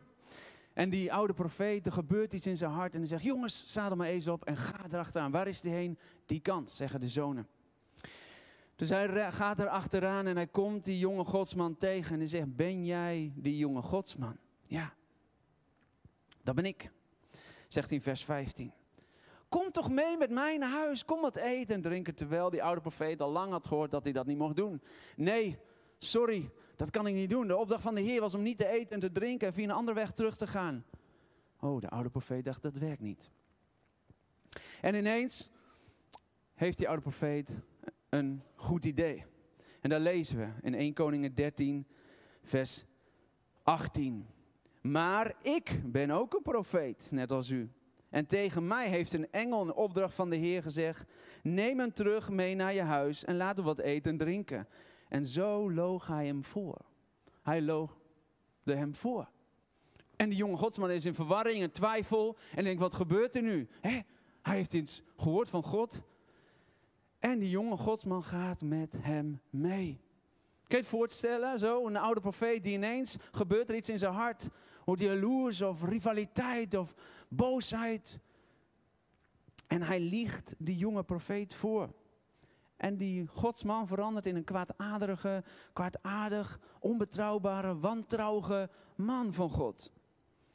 En 0.73 0.89
die 0.89 1.13
oude 1.13 1.33
profeet, 1.33 1.85
er 1.85 1.91
gebeurt 1.91 2.33
iets 2.33 2.47
in 2.47 2.57
zijn 2.57 2.71
hart. 2.71 2.93
En 2.93 2.99
hij 2.99 3.07
zegt, 3.07 3.23
jongens, 3.23 3.63
zadel 3.67 3.97
maar 3.97 4.07
eens 4.07 4.27
op 4.27 4.45
en 4.45 4.57
ga 4.57 4.85
erachteraan. 4.91 5.31
Waar 5.31 5.47
is 5.47 5.61
die 5.61 5.71
heen? 5.71 5.97
Die 6.25 6.39
kant, 6.39 6.71
zeggen 6.71 6.99
de 6.99 7.09
zonen. 7.09 7.47
Dus 8.75 8.89
hij 8.89 9.31
gaat 9.31 9.59
er 9.59 9.67
achteraan 9.67 10.27
en 10.27 10.35
hij 10.35 10.47
komt 10.47 10.85
die 10.85 10.99
jonge 10.99 11.23
godsman 11.23 11.77
tegen. 11.77 12.13
En 12.13 12.19
hij 12.19 12.27
zegt, 12.27 12.55
ben 12.55 12.85
jij 12.85 13.31
die 13.35 13.57
jonge 13.57 13.81
godsman? 13.81 14.37
Ja, 14.65 14.93
dat 16.43 16.55
ben 16.55 16.65
ik. 16.65 16.91
Zegt 17.67 17.89
hij 17.89 17.97
in 17.97 18.03
vers 18.03 18.23
15. 18.23 18.71
Kom 19.49 19.71
toch 19.71 19.89
mee 19.89 20.17
met 20.17 20.29
mij 20.29 20.57
naar 20.57 20.71
huis. 20.71 21.05
Kom 21.05 21.21
wat 21.21 21.35
eten 21.35 21.75
en 21.75 21.81
drinken. 21.81 22.15
Terwijl 22.15 22.49
die 22.49 22.63
oude 22.63 22.81
profeet 22.81 23.21
al 23.21 23.31
lang 23.31 23.51
had 23.51 23.67
gehoord 23.67 23.91
dat 23.91 24.03
hij 24.03 24.13
dat 24.13 24.25
niet 24.25 24.37
mocht 24.37 24.55
doen. 24.55 24.81
Nee, 25.15 25.57
sorry, 25.97 26.49
dat 26.75 26.91
kan 26.91 27.07
ik 27.07 27.13
niet 27.13 27.29
doen. 27.29 27.47
De 27.47 27.57
opdracht 27.57 27.83
van 27.83 27.95
de 27.95 28.01
Heer 28.01 28.21
was 28.21 28.33
om 28.33 28.41
niet 28.41 28.57
te 28.57 28.67
eten 28.67 28.93
en 28.93 28.99
te 28.99 29.11
drinken 29.11 29.47
en 29.47 29.53
via 29.53 29.63
een 29.63 29.71
andere 29.71 29.97
weg 29.97 30.11
terug 30.11 30.37
te 30.37 30.47
gaan. 30.47 30.85
Oh, 31.59 31.81
de 31.81 31.89
oude 31.89 32.09
profeet 32.09 32.45
dacht, 32.45 32.61
dat 32.61 32.77
werkt 32.77 33.01
niet. 33.01 33.31
En 34.81 34.95
ineens 34.95 35.49
heeft 36.53 36.77
die 36.77 36.87
oude 36.87 37.01
profeet 37.01 37.59
een 38.09 38.41
goed 38.55 38.85
idee. 38.85 39.25
En 39.81 39.89
daar 39.89 39.99
lezen 39.99 40.37
we 40.37 40.47
in 40.61 40.73
1 40.73 40.93
Koningen 40.93 41.35
13, 41.35 41.87
vers 42.43 42.85
18. 43.63 44.27
Maar 44.81 45.35
ik 45.41 45.81
ben 45.85 46.11
ook 46.11 46.33
een 46.33 46.41
profeet, 46.41 47.11
net 47.11 47.31
als 47.31 47.49
u. 47.49 47.69
En 48.15 48.25
tegen 48.25 48.67
mij 48.67 48.89
heeft 48.89 49.13
een 49.13 49.31
engel 49.31 49.61
een 49.61 49.73
opdracht 49.73 50.13
van 50.13 50.29
de 50.29 50.35
Heer 50.35 50.61
gezegd: 50.61 51.05
Neem 51.43 51.79
hem 51.79 51.93
terug 51.93 52.29
mee 52.29 52.55
naar 52.55 52.73
je 52.73 52.81
huis 52.81 53.23
en 53.23 53.37
laat 53.37 53.55
hem 53.55 53.65
wat 53.65 53.79
eten 53.79 54.11
en 54.11 54.17
drinken. 54.17 54.67
En 55.09 55.25
zo 55.25 55.71
loog 55.71 56.07
hij 56.07 56.25
hem 56.25 56.43
voor. 56.43 56.81
Hij 57.41 57.61
loogde 57.61 57.95
hem 58.63 58.95
voor. 58.95 59.29
En 60.15 60.29
die 60.29 60.37
jonge 60.37 60.57
godsman 60.57 60.91
is 60.91 61.05
in 61.05 61.13
verwarring 61.13 61.61
en 61.61 61.71
twijfel 61.71 62.37
en 62.55 62.63
denkt: 62.63 62.81
Wat 62.81 62.95
gebeurt 62.95 63.35
er 63.35 63.41
nu? 63.41 63.67
Hij 63.81 64.05
heeft 64.41 64.73
iets 64.73 65.01
gehoord 65.17 65.49
van 65.49 65.63
God. 65.63 66.03
En 67.19 67.39
die 67.39 67.49
jonge 67.49 67.77
godsman 67.77 68.23
gaat 68.23 68.61
met 68.61 68.93
hem 68.99 69.41
mee. 69.49 69.99
Kun 70.67 70.77
je 70.77 70.83
het 70.83 70.87
voorstellen? 70.87 71.59
Zo, 71.59 71.87
een 71.87 71.97
oude 71.97 72.21
profeet 72.21 72.63
die 72.63 72.73
ineens 72.73 73.17
gebeurt 73.31 73.69
er 73.69 73.75
iets 73.75 73.89
in 73.89 73.99
zijn 73.99 74.13
hart. 74.13 74.49
Wordt 74.85 75.01
hij 75.01 75.09
jaloers 75.09 75.61
of 75.61 75.83
rivaliteit 75.83 76.75
of 76.75 76.93
boosheid. 77.27 78.19
En 79.67 79.81
hij 79.81 79.99
liegt 79.99 80.55
die 80.57 80.77
jonge 80.77 81.03
profeet 81.03 81.53
voor. 81.53 81.93
En 82.77 82.97
die 82.97 83.27
godsman 83.27 83.87
verandert 83.87 84.25
in 84.25 84.35
een 84.35 84.43
kwaadaardige, 84.43 85.43
kwaadaardig, 85.73 86.59
onbetrouwbare, 86.79 87.79
wantrouwige 87.79 88.69
man 88.95 89.33
van 89.33 89.49
God. 89.49 89.91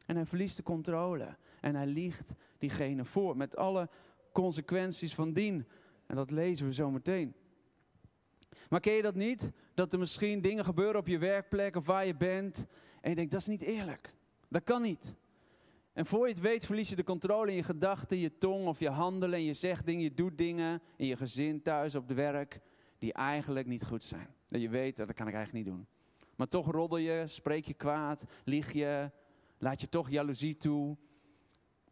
En 0.07 0.17
hij 0.17 0.27
verliest 0.27 0.57
de 0.57 0.62
controle. 0.62 1.37
En 1.61 1.75
hij 1.75 1.87
liegt 1.87 2.33
diegene 2.59 3.05
voor. 3.05 3.37
Met 3.37 3.57
alle 3.57 3.89
consequenties 4.33 5.15
van 5.15 5.33
dien. 5.33 5.67
En 6.07 6.17
dat 6.17 6.31
lezen 6.31 6.67
we 6.67 6.75
zo 6.75 6.91
meteen. 6.91 7.35
Maar 8.69 8.81
ken 8.81 8.93
je 8.93 9.03
dat 9.03 9.15
niet? 9.15 9.50
Dat 9.75 9.93
er 9.93 9.99
misschien 9.99 10.41
dingen 10.41 10.65
gebeuren 10.65 11.00
op 11.00 11.07
je 11.07 11.19
werkplek 11.19 11.77
of 11.77 11.87
waar 11.87 12.07
je 12.07 12.17
bent. 12.17 12.67
En 13.00 13.11
je 13.11 13.17
denkt, 13.17 13.31
dat 13.31 13.41
is 13.41 13.47
niet 13.47 13.62
eerlijk. 13.62 14.15
Dat 14.49 14.65
kan 14.65 14.83
niet. 14.83 15.15
En 16.00 16.07
voor 16.07 16.26
je 16.26 16.33
het 16.33 16.42
weet 16.42 16.66
verlies 16.66 16.88
je 16.88 16.97
de 16.97 17.04
controle 17.04 17.50
in 17.50 17.57
je 17.57 17.62
gedachten, 17.62 18.19
je 18.19 18.38
tong 18.38 18.66
of 18.66 18.78
je 18.78 18.90
handelen. 18.90 19.38
En 19.38 19.45
je 19.45 19.52
zegt 19.52 19.87
dingen, 19.87 20.02
je 20.02 20.14
doet 20.14 20.38
dingen 20.38 20.83
in 20.97 21.07
je 21.07 21.16
gezin, 21.16 21.62
thuis, 21.62 21.95
op 21.95 22.09
het 22.09 22.16
werk. 22.16 22.61
Die 22.99 23.12
eigenlijk 23.12 23.66
niet 23.66 23.85
goed 23.85 24.04
zijn. 24.04 24.35
Dat 24.49 24.61
je 24.61 24.69
weet, 24.69 24.97
dat 24.97 25.12
kan 25.12 25.28
ik 25.28 25.35
eigenlijk 25.35 25.64
niet 25.64 25.75
doen. 25.75 25.87
Maar 26.37 26.49
toch 26.49 26.71
roddel 26.71 26.99
je, 26.99 27.25
spreek 27.26 27.64
je 27.64 27.75
kwaad, 27.75 28.25
lieg 28.45 28.73
je, 28.73 29.11
laat 29.59 29.80
je 29.80 29.88
toch 29.88 30.11
jaloezie 30.11 30.57
toe. 30.57 30.97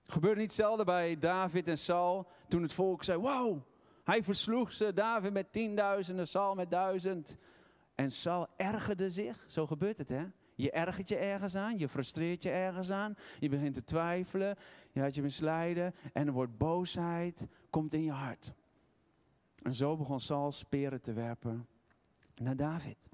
Gebeurde 0.04 0.40
niet 0.40 0.50
hetzelfde 0.50 0.84
bij 0.84 1.18
David 1.18 1.68
en 1.68 1.78
Saul. 1.78 2.28
Toen 2.48 2.62
het 2.62 2.72
volk 2.72 3.04
zei, 3.04 3.18
wow, 3.18 3.62
hij 4.04 4.22
versloeg 4.22 4.72
ze, 4.72 4.92
David 4.92 5.32
met 5.32 5.52
tienduizenden, 5.52 6.28
Saul 6.28 6.54
met 6.54 6.70
duizend. 6.70 7.36
En 7.94 8.12
Saul 8.12 8.46
ergerde 8.56 9.10
zich, 9.10 9.44
zo 9.48 9.66
gebeurt 9.66 9.98
het 9.98 10.08
hè. 10.08 10.24
Je 10.58 10.70
ergert 10.70 11.08
je 11.08 11.16
ergens 11.16 11.56
aan, 11.56 11.78
je 11.78 11.88
frustreert 11.88 12.42
je 12.42 12.50
ergens 12.50 12.90
aan, 12.90 13.16
je 13.38 13.48
begint 13.48 13.74
te 13.74 13.84
twijfelen, 13.84 14.56
je 14.90 15.00
laat 15.00 15.14
je 15.14 15.22
misleiden 15.22 15.94
en 16.12 16.26
er 16.26 16.32
wordt 16.32 16.58
boosheid, 16.58 17.46
komt 17.70 17.94
in 17.94 18.02
je 18.02 18.10
hart. 18.10 18.52
En 19.62 19.74
zo 19.74 19.96
begon 19.96 20.20
Saul 20.20 20.52
speren 20.52 21.00
te 21.00 21.12
werpen 21.12 21.66
naar 22.34 22.56
David. 22.56 23.08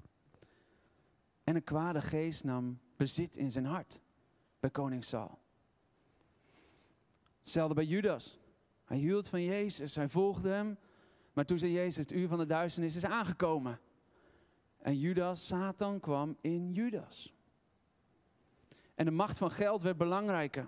En 1.43 1.55
een 1.55 1.63
kwade 1.63 2.01
geest 2.01 2.43
nam 2.43 2.79
bezit 2.95 3.37
in 3.37 3.51
zijn 3.51 3.65
hart 3.65 3.99
bij 4.59 4.69
koning 4.69 5.03
Saul. 5.03 5.39
Hetzelfde 7.39 7.75
bij 7.75 7.85
Judas. 7.85 8.39
Hij 8.85 8.97
hield 8.97 9.27
van 9.27 9.43
Jezus, 9.43 9.95
hij 9.95 10.09
volgde 10.09 10.49
hem. 10.49 10.77
Maar 11.33 11.45
toen 11.45 11.59
zei 11.59 11.71
Jezus, 11.71 11.95
het 11.95 12.11
uur 12.11 12.27
van 12.27 12.37
de 12.37 12.45
duisternis 12.45 12.95
is 12.95 13.05
aangekomen. 13.05 13.79
En 14.77 14.99
Judas, 14.99 15.47
Satan 15.47 15.99
kwam 15.99 16.37
in 16.41 16.73
Judas. 16.73 17.34
En 18.95 19.05
de 19.05 19.11
macht 19.11 19.37
van 19.37 19.51
geld 19.51 19.81
werd 19.81 19.97
belangrijker. 19.97 20.67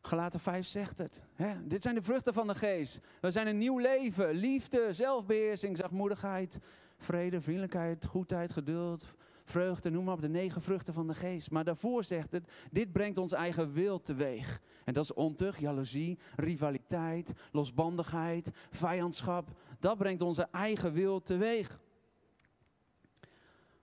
Galaten 0.00 0.40
5 0.40 0.66
zegt 0.66 0.98
het. 0.98 1.24
Hè? 1.34 1.66
Dit 1.66 1.82
zijn 1.82 1.94
de 1.94 2.02
vruchten 2.02 2.34
van 2.34 2.46
de 2.46 2.54
geest. 2.54 3.00
We 3.20 3.30
zijn 3.30 3.46
een 3.46 3.58
nieuw 3.58 3.78
leven. 3.78 4.30
Liefde, 4.30 4.92
zelfbeheersing, 4.92 5.76
zachtmoedigheid, 5.76 6.58
vrede, 6.98 7.40
vriendelijkheid, 7.40 8.06
goedheid, 8.06 8.52
geduld, 8.52 9.14
vreugde. 9.44 9.90
Noem 9.90 10.04
maar 10.04 10.14
op 10.14 10.20
de 10.20 10.28
negen 10.28 10.62
vruchten 10.62 10.94
van 10.94 11.06
de 11.06 11.14
geest. 11.14 11.50
Maar 11.50 11.64
daarvoor 11.64 12.04
zegt 12.04 12.32
het, 12.32 12.50
dit 12.70 12.92
brengt 12.92 13.18
ons 13.18 13.32
eigen 13.32 13.72
wil 13.72 14.00
teweeg. 14.00 14.60
En 14.84 14.92
dat 14.92 15.04
is 15.04 15.12
ontucht, 15.12 15.60
jaloezie, 15.60 16.18
rivaliteit, 16.36 17.32
losbandigheid, 17.52 18.50
vijandschap. 18.70 19.48
Dat 19.78 19.98
brengt 19.98 20.22
onze 20.22 20.48
eigen 20.50 20.92
wil 20.92 21.22
teweeg. 21.22 21.80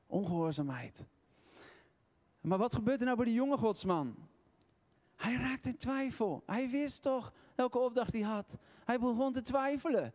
Ongehoorzaamheid. 0.08 1.06
Maar 2.42 2.58
wat 2.58 2.76
gebeurt 2.76 3.00
er 3.00 3.06
nou 3.06 3.18
bij 3.18 3.26
die 3.26 3.34
jonge 3.34 3.58
godsman? 3.58 4.16
Hij 5.16 5.36
raakt 5.36 5.66
in 5.66 5.78
twijfel. 5.78 6.44
Hij 6.46 6.70
wist 6.70 7.02
toch 7.02 7.34
welke 7.56 7.80
opdracht 7.80 8.14
hij 8.14 8.22
had. 8.22 8.58
Hij 8.86 9.00
begon 9.00 9.34
te 9.34 9.42
twijfelen. 9.42 10.14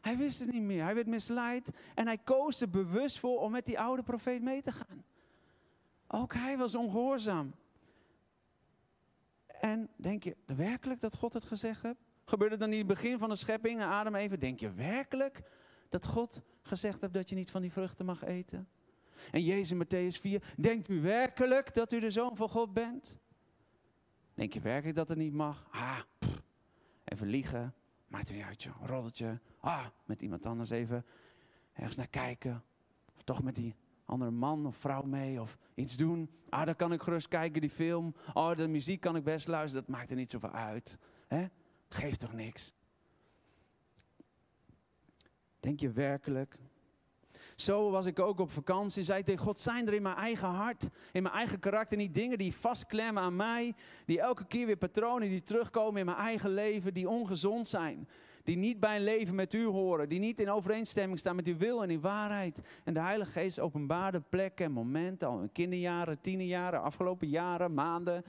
Hij 0.00 0.16
wist 0.16 0.40
het 0.40 0.52
niet 0.52 0.62
meer. 0.62 0.82
Hij 0.82 0.94
werd 0.94 1.06
misleid 1.06 1.70
en 1.94 2.06
hij 2.06 2.18
koos 2.18 2.60
er 2.60 2.70
bewust 2.70 3.18
voor 3.18 3.40
om 3.40 3.50
met 3.50 3.66
die 3.66 3.80
oude 3.80 4.02
profeet 4.02 4.42
mee 4.42 4.62
te 4.62 4.72
gaan. 4.72 5.04
Ook 6.06 6.34
hij 6.34 6.58
was 6.58 6.74
ongehoorzaam. 6.74 7.54
En 9.46 9.88
denk 9.96 10.24
je 10.24 10.36
werkelijk 10.46 11.00
dat 11.00 11.16
God 11.16 11.32
het 11.32 11.44
gezegd 11.44 11.82
heeft? 11.82 12.04
Gebeurde 12.24 12.56
dan 12.56 12.72
in 12.72 12.78
het 12.78 12.86
begin 12.86 13.18
van 13.18 13.28
de 13.28 13.36
schepping, 13.36 13.82
Adam 13.82 14.14
even, 14.14 14.40
denk 14.40 14.60
je 14.60 14.72
werkelijk 14.72 15.42
dat 15.88 16.06
God 16.06 16.40
gezegd 16.62 17.00
heeft 17.00 17.12
dat 17.12 17.28
je 17.28 17.34
niet 17.34 17.50
van 17.50 17.60
die 17.60 17.72
vruchten 17.72 18.06
mag 18.06 18.24
eten? 18.24 18.68
En 19.30 19.42
Jezus 19.42 19.70
in 19.70 19.84
Matthäus 19.84 20.20
4, 20.20 20.42
denkt 20.56 20.88
u 20.88 21.00
werkelijk 21.00 21.74
dat 21.74 21.92
u 21.92 22.00
de 22.00 22.10
zoon 22.10 22.36
van 22.36 22.48
God 22.48 22.72
bent? 22.72 23.18
Denk 24.34 24.52
je 24.52 24.60
werkelijk 24.60 24.96
dat 24.96 25.08
het 25.08 25.18
niet 25.18 25.32
mag? 25.32 25.66
Ah, 25.70 26.00
even 27.04 27.26
liegen, 27.26 27.74
maakt 28.06 28.28
er 28.28 28.34
niet 28.34 28.44
uit, 28.44 28.62
joh. 28.62 28.86
roddeltje. 28.86 29.40
Ah, 29.60 29.86
met 30.04 30.22
iemand 30.22 30.46
anders 30.46 30.70
even 30.70 31.04
ergens 31.72 31.96
naar 31.96 32.08
kijken. 32.08 32.62
Of 33.16 33.22
toch 33.22 33.42
met 33.42 33.56
die 33.56 33.74
andere 34.04 34.30
man 34.30 34.66
of 34.66 34.76
vrouw 34.76 35.02
mee 35.02 35.40
of 35.40 35.58
iets 35.74 35.96
doen. 35.96 36.30
Ah, 36.48 36.64
dan 36.64 36.76
kan 36.76 36.92
ik 36.92 37.02
gerust 37.02 37.28
kijken, 37.28 37.60
die 37.60 37.70
film. 37.70 38.14
Oh, 38.32 38.56
de 38.56 38.66
muziek 38.66 39.00
kan 39.00 39.16
ik 39.16 39.24
best 39.24 39.46
luisteren, 39.46 39.86
dat 39.86 39.96
maakt 39.96 40.10
er 40.10 40.16
niet 40.16 40.30
zoveel 40.30 40.52
uit. 40.52 40.98
Hè? 41.26 41.46
Geeft 41.88 42.20
toch 42.20 42.32
niks? 42.32 42.74
Denk 45.60 45.80
je 45.80 45.90
werkelijk 45.90 46.58
zo 47.54 47.90
was 47.90 48.06
ik 48.06 48.18
ook 48.18 48.38
op 48.38 48.50
vakantie. 48.50 49.02
Zei 49.02 49.22
tegen 49.22 49.44
God, 49.44 49.60
zijn 49.60 49.86
er 49.86 49.94
in 49.94 50.02
mijn 50.02 50.16
eigen 50.16 50.48
hart, 50.48 50.88
in 51.12 51.22
mijn 51.22 51.34
eigen 51.34 51.58
karakter 51.58 51.96
niet 51.96 52.14
dingen 52.14 52.38
die 52.38 52.54
vastklemmen 52.54 53.22
aan 53.22 53.36
mij, 53.36 53.74
die 54.06 54.20
elke 54.20 54.46
keer 54.46 54.66
weer 54.66 54.76
patronen 54.76 55.28
die 55.28 55.42
terugkomen 55.42 56.00
in 56.00 56.06
mijn 56.06 56.18
eigen 56.18 56.50
leven, 56.50 56.94
die 56.94 57.08
ongezond 57.08 57.68
zijn. 57.68 58.08
Die 58.42 58.56
niet 58.56 58.80
bij 58.80 58.96
een 58.96 59.04
leven 59.04 59.34
met 59.34 59.54
u 59.54 59.64
horen, 59.64 60.08
die 60.08 60.18
niet 60.18 60.40
in 60.40 60.50
overeenstemming 60.50 61.18
staan 61.18 61.36
met 61.36 61.46
uw 61.46 61.56
wil 61.56 61.82
en 61.82 61.90
uw 61.90 62.00
waarheid. 62.00 62.58
En 62.84 62.94
de 62.94 63.00
Heilige 63.00 63.30
Geest 63.30 63.60
openbaarde 63.60 64.20
plekken 64.20 64.64
en 64.64 64.72
momenten, 64.72 65.28
al 65.28 65.40
in 65.40 65.52
kinderjaren, 65.52 66.20
tienerjaren, 66.20 66.82
afgelopen 66.82 67.28
jaren, 67.28 67.74
maanden. 67.74 68.24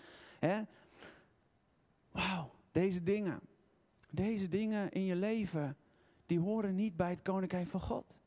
Wauw, 2.11 2.51
deze 2.71 3.03
dingen, 3.03 3.39
deze 4.09 4.47
dingen 4.47 4.91
in 4.91 5.05
je 5.05 5.15
leven, 5.15 5.77
die 6.25 6.39
horen 6.39 6.75
niet 6.75 6.95
bij 6.95 7.09
het 7.09 7.21
Koninkrijk 7.21 7.67
van 7.67 7.81
God. 7.81 8.19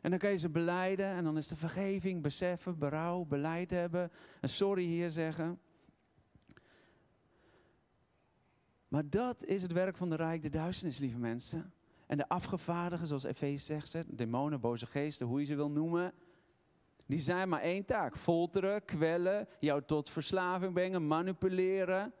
En 0.00 0.10
dan 0.10 0.18
kan 0.18 0.30
je 0.30 0.36
ze 0.36 0.48
beleiden 0.48 1.06
en 1.06 1.24
dan 1.24 1.36
is 1.36 1.48
de 1.48 1.56
vergeving, 1.56 2.22
beseffen, 2.22 2.78
berouw, 2.78 3.24
beleid 3.24 3.70
hebben, 3.70 4.10
een 4.40 4.48
sorry 4.48 4.84
hier 4.84 5.10
zeggen. 5.10 5.60
Maar 8.88 9.08
dat 9.08 9.44
is 9.44 9.62
het 9.62 9.72
werk 9.72 9.96
van 9.96 10.10
de 10.10 10.16
rijk 10.16 10.42
de 10.42 10.48
duisternis, 10.48 10.98
lieve 10.98 11.18
mensen. 11.18 11.72
En 12.06 12.16
de 12.16 12.28
afgevaardigen, 12.28 13.06
zoals 13.06 13.24
Efeze 13.24 13.80
zegt, 13.84 14.18
demonen, 14.18 14.60
boze 14.60 14.86
geesten, 14.86 15.26
hoe 15.26 15.40
je 15.40 15.46
ze 15.46 15.54
wil 15.54 15.70
noemen, 15.70 16.12
die 17.06 17.20
zijn 17.20 17.48
maar 17.48 17.60
één 17.60 17.84
taak. 17.84 18.16
Folteren, 18.16 18.84
kwellen, 18.84 19.48
jou 19.60 19.82
tot 19.86 20.10
verslaving 20.10 20.72
brengen, 20.72 21.06
manipuleren. 21.06 22.12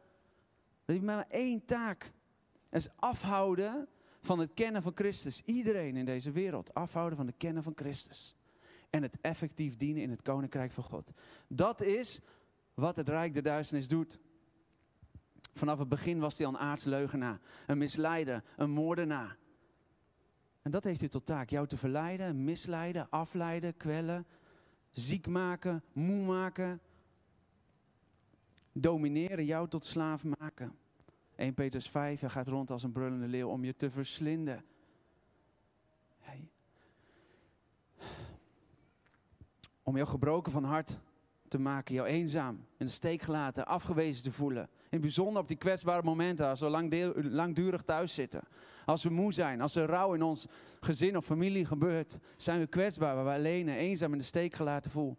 Dat 0.84 0.96
is 0.96 1.02
maar 1.02 1.26
één 1.28 1.64
taak. 1.64 2.12
Dat 2.68 2.80
is 2.80 2.88
afhouden 2.96 3.88
van 4.20 4.38
het 4.38 4.54
kennen 4.54 4.82
van 4.82 4.92
Christus. 4.94 5.42
Iedereen 5.44 5.96
in 5.96 6.04
deze 6.04 6.30
wereld 6.30 6.74
afhouden 6.74 7.16
van 7.16 7.26
het 7.26 7.36
kennen 7.36 7.62
van 7.62 7.72
Christus. 7.76 8.34
En 8.90 9.02
het 9.02 9.20
effectief 9.20 9.76
dienen 9.76 10.02
in 10.02 10.10
het 10.10 10.22
koninkrijk 10.22 10.72
van 10.72 10.84
God. 10.84 11.10
Dat 11.48 11.80
is 11.80 12.20
wat 12.74 12.96
het 12.96 13.08
Rijk 13.08 13.34
der 13.34 13.42
Duisternis 13.42 13.88
doet. 13.88 14.18
Vanaf 15.54 15.78
het 15.78 15.88
begin 15.88 16.18
was 16.18 16.38
hij 16.38 16.46
al 16.46 16.52
een 16.52 16.58
aardsleugenaar, 16.58 17.40
een 17.66 17.78
misleider, 17.78 18.44
een 18.56 18.70
moordenaar. 18.70 19.36
En 20.62 20.70
dat 20.70 20.84
heeft 20.84 21.00
hij 21.00 21.08
tot 21.08 21.26
taak, 21.26 21.50
jou 21.50 21.66
te 21.66 21.76
verleiden, 21.76 22.44
misleiden, 22.44 23.10
afleiden, 23.10 23.76
kwellen, 23.76 24.26
ziek 24.90 25.26
maken, 25.26 25.82
moe 25.92 26.26
maken. 26.26 26.80
domineren, 28.72 29.44
jou 29.44 29.68
tot 29.68 29.84
slaaf 29.84 30.24
maken. 30.24 30.78
1 31.40 31.54
Petrus 31.54 31.88
5, 31.88 32.20
hij 32.20 32.28
gaat 32.28 32.48
rond 32.48 32.70
als 32.70 32.82
een 32.82 32.92
brullende 32.92 33.26
leeuw 33.26 33.48
om 33.48 33.64
je 33.64 33.76
te 33.76 33.90
verslinden. 33.90 34.64
Om 39.82 39.96
jou 39.96 40.08
gebroken 40.08 40.52
van 40.52 40.64
hart 40.64 40.98
te 41.48 41.58
maken, 41.58 41.94
jou 41.94 42.08
eenzaam, 42.08 42.66
in 42.76 42.86
de 42.86 42.92
steek 42.92 43.22
gelaten, 43.22 43.66
afgewezen 43.66 44.22
te 44.22 44.32
voelen. 44.32 44.62
In 44.62 44.88
het 44.90 45.00
bijzonder 45.00 45.42
op 45.42 45.48
die 45.48 45.56
kwetsbare 45.56 46.02
momenten, 46.02 46.46
als 46.46 46.60
we 46.60 46.68
langdurig 47.22 47.82
thuis 47.82 48.14
zitten. 48.14 48.42
Als 48.86 49.02
we 49.02 49.10
moe 49.10 49.32
zijn, 49.32 49.60
als 49.60 49.74
er 49.74 49.86
rouw 49.86 50.14
in 50.14 50.22
ons 50.22 50.46
gezin 50.80 51.16
of 51.16 51.24
familie 51.24 51.64
gebeurt, 51.64 52.18
zijn 52.36 52.60
we 52.60 52.66
kwetsbaar, 52.66 53.14
waar 53.14 53.24
we 53.24 53.30
alleen 53.30 53.68
en 53.68 53.76
eenzaam 53.76 54.12
in 54.12 54.18
de 54.18 54.24
steek 54.24 54.54
gelaten 54.54 54.90
voelen. 54.90 55.18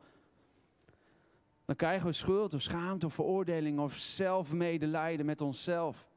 Dan 1.66 1.76
krijgen 1.76 2.08
we 2.08 2.14
schuld 2.14 2.54
of 2.54 2.62
schaamte 2.62 3.06
of 3.06 3.14
veroordeling 3.14 3.80
of 3.80 3.96
zelfmedelijden 3.96 5.26
met 5.26 5.42
onszelf. 5.42 6.10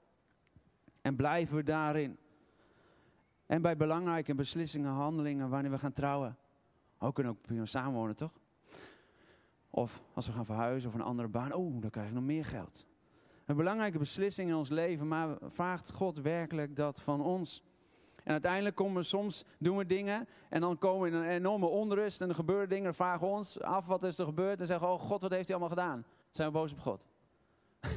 En 1.04 1.16
blijven 1.16 1.56
we 1.56 1.62
daarin. 1.62 2.16
En 3.46 3.62
bij 3.62 3.76
belangrijke 3.76 4.34
beslissingen, 4.34 4.90
handelingen, 4.90 5.48
wanneer 5.48 5.70
we 5.70 5.78
gaan 5.78 5.92
trouwen. 5.92 6.36
Ook 6.98 7.14
kunnen 7.14 7.38
ook 7.60 7.66
samenwonen, 7.66 8.16
toch? 8.16 8.32
Of 9.70 10.02
als 10.14 10.26
we 10.26 10.32
gaan 10.32 10.44
verhuizen 10.44 10.88
of 10.88 10.94
een 10.94 11.00
andere 11.00 11.28
baan. 11.28 11.52
Oh, 11.52 11.80
dan 11.80 11.90
krijg 11.90 12.08
ik 12.08 12.14
nog 12.14 12.22
meer 12.22 12.44
geld. 12.44 12.86
Een 13.44 13.56
belangrijke 13.56 13.98
beslissing 13.98 14.48
in 14.48 14.54
ons 14.54 14.68
leven, 14.68 15.08
maar 15.08 15.36
vraagt 15.42 15.90
God 15.90 16.20
werkelijk 16.20 16.76
dat 16.76 17.00
van 17.00 17.20
ons? 17.20 17.62
En 18.22 18.32
uiteindelijk 18.32 18.76
komen 18.76 18.96
we 18.96 19.02
soms, 19.02 19.44
doen 19.58 19.76
we 19.76 19.86
dingen 19.86 20.28
en 20.48 20.60
dan 20.60 20.78
komen 20.78 21.10
we 21.10 21.16
in 21.16 21.22
een 21.22 21.30
enorme 21.30 21.66
onrust 21.66 22.20
en 22.20 22.28
er 22.28 22.34
gebeuren 22.34 22.68
dingen. 22.68 22.84
Dan 22.84 22.94
vragen 22.94 23.26
we 23.26 23.32
ons 23.32 23.60
af 23.60 23.86
wat 23.86 24.02
is 24.02 24.18
er 24.18 24.24
gebeurd 24.24 24.60
en 24.60 24.66
zeggen, 24.66 24.88
oh 24.88 25.00
God, 25.00 25.22
wat 25.22 25.30
heeft 25.30 25.48
hij 25.48 25.56
allemaal 25.56 25.76
gedaan? 25.76 26.04
Zijn 26.30 26.48
we 26.48 26.54
boos 26.54 26.72
op 26.72 26.80
God? 26.80 27.04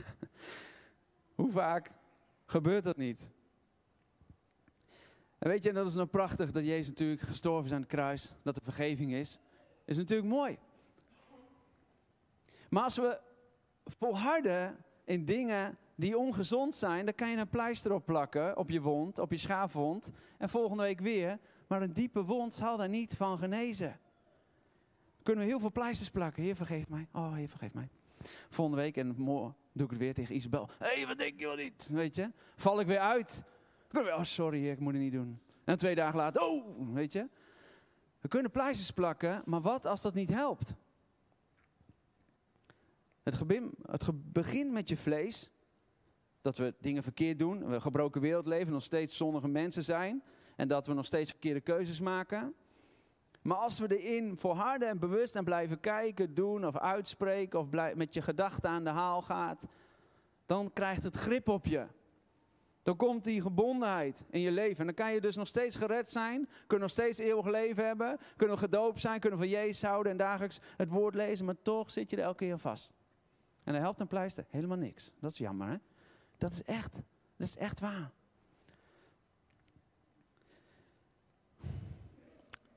Hoe 1.35 1.51
vaak 1.51 1.91
gebeurt 2.47 2.83
dat 2.83 2.97
niet? 2.97 3.29
En 5.37 5.49
weet 5.49 5.63
je, 5.63 5.73
dat 5.73 5.87
is 5.87 5.93
nou 5.93 6.07
prachtig 6.07 6.51
dat 6.51 6.65
Jezus 6.65 6.87
natuurlijk 6.87 7.21
gestorven 7.21 7.65
is 7.65 7.71
aan 7.71 7.81
het 7.81 7.89
kruis, 7.89 8.33
dat 8.43 8.55
er 8.55 8.63
vergeving 8.63 9.13
is. 9.13 9.39
Is 9.85 9.97
natuurlijk 9.97 10.29
mooi. 10.29 10.57
Maar 12.69 12.83
als 12.83 12.95
we 12.95 13.19
volharden 13.85 14.77
in 15.03 15.25
dingen 15.25 15.77
die 15.95 16.17
ongezond 16.17 16.75
zijn, 16.75 17.05
dan 17.05 17.15
kan 17.15 17.29
je 17.29 17.37
een 17.37 17.49
pleister 17.49 17.93
op 17.93 18.05
plakken 18.05 18.57
op 18.57 18.69
je 18.69 18.81
wond, 18.81 19.19
op 19.19 19.31
je 19.31 19.37
schaafwond. 19.37 20.11
En 20.37 20.49
volgende 20.49 20.83
week 20.83 20.99
weer. 20.99 21.39
Maar 21.67 21.81
een 21.81 21.93
diepe 21.93 22.23
wond 22.23 22.53
zal 22.53 22.77
daar 22.77 22.89
niet 22.89 23.15
van 23.15 23.37
genezen. 23.37 23.99
Kunnen 25.23 25.43
we 25.43 25.49
heel 25.49 25.59
veel 25.59 25.71
pleisters 25.71 26.09
plakken. 26.09 26.43
Heer, 26.43 26.55
vergeef 26.55 26.89
mij. 26.89 27.07
Oh, 27.11 27.33
Heer, 27.33 27.49
vergeef 27.49 27.73
mij. 27.73 27.89
Volgende 28.49 28.81
week 28.81 28.97
en 28.97 29.15
doe 29.15 29.85
ik 29.85 29.89
het 29.89 29.97
weer 29.97 30.13
tegen 30.13 30.35
Isabel. 30.35 30.69
Hé, 30.77 30.95
hey, 30.95 31.07
wat 31.07 31.17
denk 31.17 31.39
je 31.39 31.45
wel 31.45 31.55
niet? 31.55 31.89
Weet 31.91 32.15
je? 32.15 32.31
Val 32.55 32.79
ik 32.79 32.87
weer 32.87 32.99
uit. 32.99 33.43
Oh, 33.93 34.23
sorry, 34.23 34.69
ik 34.69 34.79
moet 34.79 34.93
het 34.93 35.01
niet 35.01 35.11
doen. 35.11 35.39
En 35.63 35.77
twee 35.77 35.95
dagen 35.95 36.17
later, 36.17 36.41
oh, 36.41 36.93
weet 36.93 37.13
je? 37.13 37.27
We 38.19 38.27
kunnen 38.27 38.51
pleisters 38.51 38.91
plakken, 38.91 39.41
maar 39.45 39.61
wat 39.61 39.85
als 39.85 40.01
dat 40.01 40.13
niet 40.13 40.29
helpt? 40.29 40.73
Het, 43.23 43.39
het 43.81 44.33
begint 44.33 44.71
met 44.71 44.89
je 44.89 44.97
vlees. 44.97 45.49
Dat 46.41 46.57
we 46.57 46.73
dingen 46.79 47.03
verkeerd 47.03 47.39
doen. 47.39 47.67
We 47.69 47.81
gebroken 47.81 48.21
wereld 48.21 48.47
leven, 48.47 48.73
nog 48.73 48.83
steeds 48.83 49.17
zonnige 49.17 49.47
mensen 49.47 49.83
zijn. 49.83 50.23
En 50.55 50.67
dat 50.67 50.87
we 50.87 50.93
nog 50.93 51.05
steeds 51.05 51.29
verkeerde 51.29 51.61
keuzes 51.61 51.99
maken. 51.99 52.55
Maar 53.47 53.57
als 53.57 53.79
we 53.79 53.97
erin 53.97 54.37
volharden 54.37 54.87
en 54.87 54.99
bewust 54.99 55.35
en 55.35 55.43
blijven 55.43 55.79
kijken, 55.79 56.33
doen 56.33 56.65
of 56.65 56.77
uitspreken. 56.77 57.59
Of 57.59 57.69
met 57.95 58.13
je 58.13 58.21
gedachten 58.21 58.69
aan 58.69 58.83
de 58.83 58.89
haal 58.89 59.21
gaat. 59.21 59.63
Dan 60.45 60.73
krijgt 60.73 61.03
het 61.03 61.15
grip 61.15 61.49
op 61.49 61.65
je. 61.65 61.85
Dan 62.83 62.95
komt 62.95 63.23
die 63.23 63.41
gebondenheid 63.41 64.23
in 64.29 64.39
je 64.39 64.51
leven. 64.51 64.77
En 64.77 64.85
dan 64.85 64.93
kan 64.93 65.13
je 65.13 65.21
dus 65.21 65.35
nog 65.35 65.47
steeds 65.47 65.75
gered 65.75 66.09
zijn. 66.09 66.49
Kunnen 66.59 66.79
nog 66.79 66.89
steeds 66.89 67.17
eeuwig 67.17 67.45
leven 67.45 67.85
hebben. 67.85 68.19
Kunnen 68.35 68.57
gedoopt 68.57 69.01
zijn. 69.01 69.19
Kunnen 69.19 69.39
van 69.39 69.49
Jezus 69.49 69.81
houden 69.81 70.11
en 70.11 70.17
dagelijks 70.17 70.59
het 70.77 70.89
woord 70.89 71.15
lezen. 71.15 71.45
Maar 71.45 71.61
toch 71.61 71.91
zit 71.91 72.09
je 72.09 72.17
er 72.17 72.23
elke 72.23 72.45
keer 72.45 72.59
vast. 72.59 72.91
En 73.63 73.73
dan 73.73 73.81
helpt 73.81 73.99
een 73.99 74.07
pleister 74.07 74.45
helemaal 74.49 74.77
niks. 74.77 75.13
Dat 75.19 75.31
is 75.31 75.37
jammer, 75.37 75.67
hè? 75.67 75.77
Dat 76.37 76.51
is 76.51 76.63
echt. 76.63 76.93
Dat 77.37 77.47
is 77.47 77.57
echt 77.57 77.79
waar. 77.79 78.11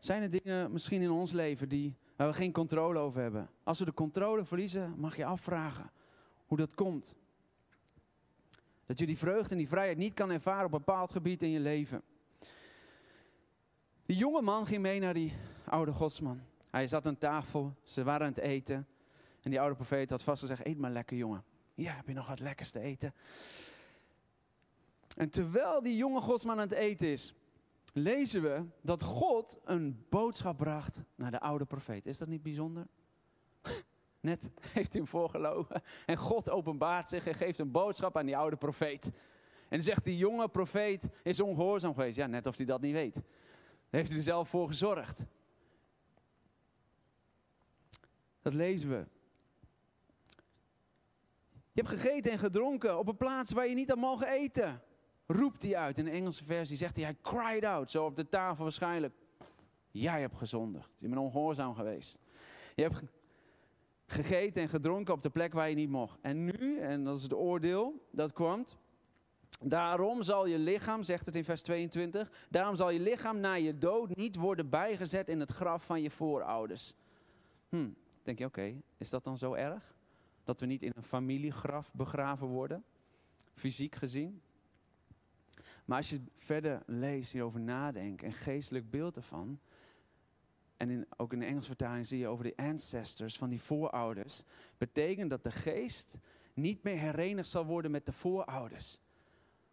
Zijn 0.01 0.23
er 0.23 0.31
dingen 0.31 0.73
misschien 0.73 1.03
in 1.03 1.11
ons 1.11 1.33
leven 1.33 1.69
die, 1.69 1.97
waar 2.17 2.29
we 2.29 2.35
geen 2.35 2.53
controle 2.53 2.99
over 2.99 3.23
hebben? 3.23 3.51
Als 3.63 3.79
we 3.79 3.85
de 3.85 3.95
controle 3.95 4.45
verliezen, 4.45 4.95
mag 4.97 5.17
je 5.17 5.25
afvragen 5.25 5.91
hoe 6.47 6.59
dat 6.59 6.75
komt. 6.75 7.17
Dat 8.87 8.99
je 8.99 9.07
die 9.07 9.19
vreugde 9.19 9.51
en 9.51 9.59
die 9.59 9.69
vrijheid 9.69 9.99
niet 9.99 10.15
kan 10.15 10.31
ervaren 10.31 10.67
op 10.67 10.73
een 10.73 10.79
bepaald 10.79 11.13
gebied 11.13 11.43
in 11.43 11.51
je 11.51 11.61
leven. 11.61 12.03
Die 14.07 14.17
jonge 14.17 14.43
man 14.43 14.67
ging 14.67 14.83
mee 14.83 15.01
naar 15.01 15.15
die 15.15 15.33
oude 15.65 15.93
godsman. 15.93 16.41
Hij 16.71 16.87
zat 16.87 17.07
aan 17.07 17.19
tafel, 17.19 17.75
ze 17.83 18.05
waren 18.05 18.27
aan 18.27 18.33
het 18.33 18.43
eten. 18.43 18.87
En 19.41 19.51
die 19.51 19.61
oude 19.61 19.75
profeet 19.75 20.11
had 20.11 20.23
vast 20.23 20.41
gezegd, 20.41 20.67
eet 20.67 20.79
maar 20.79 20.91
lekker 20.91 21.17
jongen. 21.17 21.45
Ja, 21.75 21.93
heb 21.93 22.07
je 22.07 22.15
nog 22.15 22.29
wat 22.29 22.41
lekkers 22.41 22.71
te 22.71 22.81
eten? 22.81 23.15
En 25.17 25.31
terwijl 25.31 25.83
die 25.83 25.97
jonge 25.97 26.21
godsman 26.21 26.55
aan 26.55 26.69
het 26.69 26.79
eten 26.79 27.09
is, 27.09 27.35
lezen 27.93 28.43
we 28.43 28.65
dat 28.83 29.03
God 29.03 29.59
een 29.65 30.07
boodschap 30.09 30.57
bracht 30.57 31.03
naar 31.15 31.31
de 31.31 31.41
oude 31.41 31.65
profeet. 31.65 32.07
Is 32.07 32.19
dat 32.19 32.29
niet 32.29 32.43
bijzonder? 32.43 32.87
Net 34.21 34.51
heeft 34.61 34.93
hij 34.93 35.01
hem 35.01 35.11
voorgelogen. 35.11 35.83
En 36.07 36.17
God 36.17 36.51
openbaart 36.51 37.09
zich 37.09 37.27
en 37.27 37.35
geeft 37.35 37.59
een 37.59 37.71
boodschap 37.71 38.17
aan 38.17 38.27
die 38.27 38.37
oude 38.37 38.57
profeet. 38.57 39.11
En 39.69 39.83
zegt 39.83 40.05
die 40.05 40.17
jonge 40.17 40.49
profeet 40.49 41.09
is 41.23 41.41
ongehoorzaam 41.41 41.95
geweest. 41.95 42.17
Ja, 42.17 42.27
net 42.27 42.47
of 42.47 42.57
hij 42.57 42.67
dat 42.67 42.81
niet 42.81 42.93
weet. 42.93 43.15
Daar 43.15 43.23
heeft 44.01 44.09
hij 44.09 44.19
er 44.19 44.25
zelf 44.25 44.49
voor 44.49 44.69
gezorgd. 44.69 45.19
Dat 48.43 48.55
lezen 48.55 48.89
we. 48.91 49.07
Je 51.73 51.83
hebt 51.83 51.89
gegeten 51.89 52.33
en 52.33 52.39
gedronken 52.39 52.99
op 52.99 53.09
een 53.09 53.17
plaats 53.17 53.53
waar 53.53 53.67
je 53.67 53.75
niet 53.75 53.89
had 53.89 53.99
mogen 53.99 54.29
eten. 54.29 54.83
Roept 55.33 55.63
hij 55.63 55.77
uit. 55.77 55.99
In 55.99 56.05
de 56.05 56.11
Engelse 56.11 56.45
versie 56.45 56.77
zegt 56.77 56.97
hij, 56.97 57.05
hij 57.05 57.17
cried 57.23 57.65
out. 57.65 57.91
Zo 57.91 58.05
op 58.05 58.17
de 58.17 58.29
tafel 58.29 58.63
waarschijnlijk. 58.63 59.15
Jij 59.91 60.21
hebt 60.21 60.37
gezondigd. 60.37 60.91
Je 60.97 61.09
bent 61.09 61.21
ongehoorzaam 61.21 61.75
geweest. 61.75 62.19
Je 62.75 62.83
hebt 62.83 63.03
gegeten 64.07 64.63
en 64.63 64.69
gedronken 64.69 65.15
op 65.15 65.23
de 65.23 65.31
plek 65.31 65.53
waar 65.53 65.69
je 65.69 65.75
niet 65.75 65.89
mocht. 65.91 66.19
En 66.21 66.45
nu, 66.45 66.79
en 66.79 67.05
dat 67.05 67.17
is 67.17 67.23
het 67.23 67.35
oordeel 67.35 68.07
dat 68.11 68.33
kwam. 68.33 68.65
Daarom 69.61 70.23
zal 70.23 70.47
je 70.47 70.59
lichaam, 70.59 71.03
zegt 71.03 71.27
het 71.27 71.37
in 71.37 71.45
vers 71.45 71.63
22, 71.63 72.31
daarom 72.49 72.77
zal 72.77 72.91
je 72.91 73.01
lichaam 73.01 73.41
na 73.41 73.55
je 73.55 73.79
dood 73.79 74.17
niet 74.17 74.37
worden 74.37 74.69
bijgezet 74.69 75.29
in 75.29 75.41
het 75.41 75.51
graf 75.51 75.85
van 75.85 76.03
je 76.03 76.11
voorouders. 76.11 76.95
Hm, 77.69 77.89
denk 78.23 78.39
je, 78.39 78.45
oké, 78.45 78.75
is 78.97 79.11
dat 79.11 79.25
dan 79.25 79.39
zo 79.39 79.53
erg? 79.53 79.95
Dat 80.45 80.61
we 80.61 80.67
niet 80.67 80.83
in 80.83 80.93
een 80.97 81.03
familiegraf 81.03 81.93
begraven 81.93 82.47
worden, 82.47 82.85
fysiek 83.55 83.95
gezien. 83.95 84.41
Maar 85.91 85.99
als 85.99 86.11
je 86.11 86.21
verder 86.37 86.83
leest, 86.87 87.33
hierover 87.33 87.61
nadenkt 87.61 88.23
en 88.23 88.33
geestelijk 88.33 88.91
beeld 88.91 89.17
ervan. 89.17 89.61
En 90.77 90.91
in, 90.91 91.07
ook 91.17 91.33
in 91.33 91.39
de 91.39 91.45
Engelse 91.45 91.69
vertaling 91.69 92.07
zie 92.07 92.19
je 92.19 92.27
over 92.27 92.45
de 92.45 92.57
ancestors, 92.57 93.37
van 93.37 93.49
die 93.49 93.63
voorouders. 93.63 94.45
Betekent 94.79 95.31
dat 95.31 95.43
de 95.43 95.51
geest 95.51 96.17
niet 96.55 96.83
meer 96.83 96.99
herenigd 96.99 97.49
zal 97.49 97.65
worden 97.65 97.91
met 97.91 98.07
de 98.07 98.13
voorouders. 98.13 99.01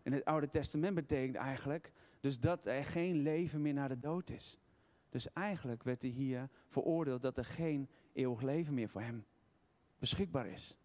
In 0.03 0.13
het 0.13 0.25
Oude 0.25 0.49
Testament 0.49 0.95
betekent 0.95 1.36
eigenlijk 1.36 1.91
dus 2.19 2.39
dat 2.39 2.65
er 2.65 2.86
geen 2.86 3.21
leven 3.21 3.62
meer 3.62 3.73
naar 3.73 3.89
de 3.89 3.99
dood 3.99 4.30
is. 4.30 4.60
Dus 5.10 5.34
eigenlijk 5.34 5.84
werd 5.84 6.01
hij 6.01 6.12
hier 6.12 6.49
veroordeeld 6.67 7.21
dat 7.21 7.38
er 7.38 7.45
geen 7.45 7.89
eeuwig 8.13 8.41
leven 8.41 8.73
meer 8.73 8.89
voor 8.89 9.01
hem 9.01 9.25
beschikbaar 9.99 10.47
is. 10.47 10.77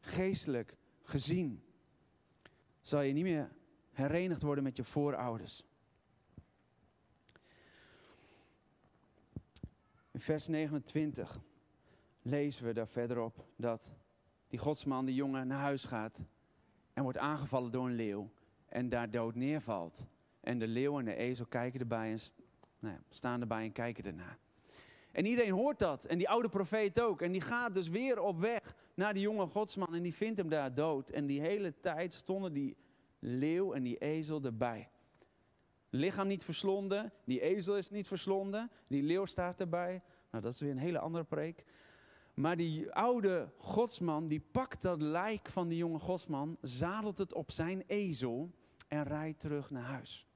Geestelijk 0.00 0.76
gezien 1.02 1.62
zal 2.80 3.00
je 3.00 3.12
niet 3.12 3.24
meer 3.24 3.50
herenigd 3.92 4.42
worden 4.42 4.64
met 4.64 4.76
je 4.76 4.84
voorouders. 4.84 5.64
In 10.10 10.20
vers 10.20 10.46
29 10.46 11.40
lezen 12.22 12.64
we 12.64 12.72
daar 12.72 12.88
verderop 12.88 13.44
dat 13.56 13.92
die 14.48 14.58
godsman, 14.58 15.04
die 15.04 15.14
jongen, 15.14 15.46
naar 15.46 15.60
huis 15.60 15.84
gaat 15.84 16.18
en 16.92 17.02
wordt 17.02 17.18
aangevallen 17.18 17.72
door 17.72 17.86
een 17.86 17.94
leeuw 17.94 18.30
en 18.68 18.88
daar 18.88 19.10
dood 19.10 19.34
neervalt. 19.34 20.06
En 20.40 20.58
de 20.58 20.66
leeuw 20.66 20.98
en 20.98 21.04
de 21.04 21.14
ezel 21.14 21.46
kijken 21.46 21.80
erbij 21.80 22.10
en 22.10 22.18
nou 22.78 22.94
ja, 22.94 23.00
staan 23.08 23.40
erbij 23.40 23.64
en 23.64 23.72
kijken 23.72 24.04
ernaar. 24.04 24.38
En 25.12 25.26
iedereen 25.26 25.52
hoort 25.52 25.78
dat. 25.78 26.04
En 26.04 26.18
die 26.18 26.28
oude 26.28 26.48
profeet 26.48 27.00
ook. 27.00 27.22
En 27.22 27.32
die 27.32 27.40
gaat 27.40 27.74
dus 27.74 27.88
weer 27.88 28.20
op 28.20 28.40
weg 28.40 28.76
naar 28.94 29.12
die 29.12 29.22
jonge 29.22 29.46
godsman. 29.46 29.94
En 29.94 30.02
die 30.02 30.14
vindt 30.14 30.38
hem 30.38 30.48
daar 30.48 30.74
dood. 30.74 31.10
En 31.10 31.26
die 31.26 31.40
hele 31.40 31.74
tijd 31.80 32.12
stonden 32.12 32.52
die 32.52 32.76
leeuw 33.22 33.72
en 33.72 33.82
die 33.82 33.98
ezel 33.98 34.42
erbij. 34.42 34.88
Lichaam 35.90 36.26
niet 36.26 36.44
verslonden. 36.44 37.12
Die 37.24 37.40
ezel 37.40 37.76
is 37.76 37.90
niet 37.90 38.06
verslonden. 38.06 38.70
Die 38.86 39.02
leeuw 39.02 39.26
staat 39.26 39.60
erbij. 39.60 40.02
Nou, 40.30 40.42
dat 40.42 40.52
is 40.52 40.60
weer 40.60 40.70
een 40.70 40.78
hele 40.78 40.98
andere 40.98 41.24
preek. 41.24 41.64
Maar 42.34 42.56
die 42.56 42.92
oude 42.92 43.48
godsman, 43.58 44.28
die 44.28 44.40
pakt 44.50 44.82
dat 44.82 45.00
lijk 45.00 45.48
van 45.48 45.68
die 45.68 45.78
jonge 45.78 45.98
godsman, 45.98 46.56
zadelt 46.60 47.18
het 47.18 47.32
op 47.32 47.50
zijn 47.50 47.82
ezel 47.86 48.50
en 48.88 49.02
rijdt 49.04 49.40
terug 49.40 49.70
naar 49.70 49.82
huis. 49.82 50.26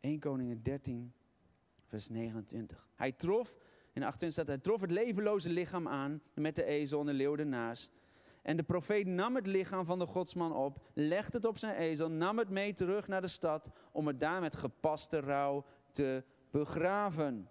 1 0.00 0.18
Koningen 0.18 0.62
13, 0.62 1.12
vers 1.86 2.08
29. 2.08 2.88
Hij 2.94 3.12
trof, 3.12 3.54
in 3.92 4.02
28 4.02 4.32
staat, 4.32 4.46
hij 4.46 4.58
trof 4.58 4.80
het 4.80 4.90
levenloze 4.90 5.48
lichaam 5.48 5.88
aan 5.88 6.22
met 6.34 6.56
de 6.56 6.64
ezel 6.64 7.00
en 7.00 7.06
de 7.06 7.12
leeuw 7.12 7.36
ernaast. 7.36 7.97
En 8.48 8.56
de 8.56 8.62
profeet 8.62 9.06
nam 9.06 9.34
het 9.34 9.46
lichaam 9.46 9.84
van 9.84 9.98
de 9.98 10.06
godsman 10.06 10.52
op, 10.52 10.80
legde 10.92 11.36
het 11.36 11.46
op 11.46 11.58
zijn 11.58 11.76
ezel, 11.76 12.08
nam 12.10 12.38
het 12.38 12.48
mee 12.48 12.74
terug 12.74 13.08
naar 13.08 13.20
de 13.20 13.28
stad 13.28 13.70
om 13.92 14.06
het 14.06 14.20
daar 14.20 14.40
met 14.40 14.56
gepaste 14.56 15.20
rouw 15.20 15.64
te 15.92 16.24
begraven. 16.50 17.48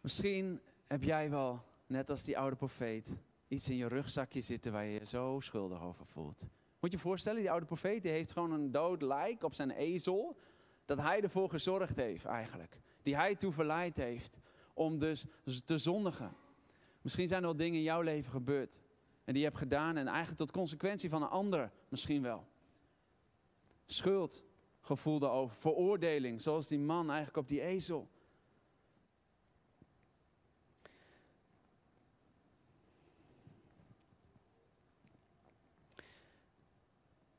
Misschien 0.00 0.60
heb 0.86 1.02
jij 1.02 1.30
wel, 1.30 1.62
net 1.86 2.10
als 2.10 2.22
die 2.22 2.38
oude 2.38 2.56
profeet, 2.56 3.16
iets 3.48 3.68
in 3.68 3.76
je 3.76 3.88
rugzakje 3.88 4.40
zitten 4.40 4.72
waar 4.72 4.84
je 4.84 4.98
je 4.98 5.06
zo 5.06 5.40
schuldig 5.40 5.82
over 5.82 6.06
voelt. 6.06 6.40
Moet 6.80 6.90
je 6.90 6.96
je 6.96 7.02
voorstellen, 7.02 7.40
die 7.40 7.50
oude 7.50 7.66
profeet 7.66 8.02
die 8.02 8.10
heeft 8.10 8.32
gewoon 8.32 8.52
een 8.52 8.70
dood 8.70 9.02
lijk 9.02 9.42
op 9.42 9.54
zijn 9.54 9.70
ezel, 9.70 10.36
dat 10.84 10.98
hij 10.98 11.22
ervoor 11.22 11.50
gezorgd 11.50 11.96
heeft 11.96 12.24
eigenlijk. 12.24 12.80
Die 13.02 13.16
hij 13.16 13.34
toe 13.34 13.52
verleid 13.52 13.96
heeft 13.96 14.38
om 14.74 14.98
dus 14.98 15.26
te 15.64 15.78
zondigen. 15.78 16.42
Misschien 17.04 17.28
zijn 17.28 17.40
er 17.40 17.46
wel 17.46 17.56
dingen 17.56 17.78
in 17.78 17.84
jouw 17.84 18.00
leven 18.00 18.30
gebeurd 18.30 18.80
en 19.24 19.32
die 19.32 19.42
je 19.42 19.48
hebt 19.48 19.58
gedaan 19.58 19.96
en 19.96 20.06
eigenlijk 20.06 20.38
tot 20.38 20.50
consequentie 20.50 21.08
van 21.08 21.22
een 21.22 21.28
ander 21.28 21.72
misschien 21.88 22.22
wel. 22.22 22.46
Schuld, 23.86 24.44
gevoel 24.80 25.18
daarover, 25.18 25.56
veroordeling, 25.56 26.42
zoals 26.42 26.68
die 26.68 26.78
man 26.78 27.06
eigenlijk 27.06 27.36
op 27.36 27.48
die 27.48 27.60
ezel. 27.60 28.08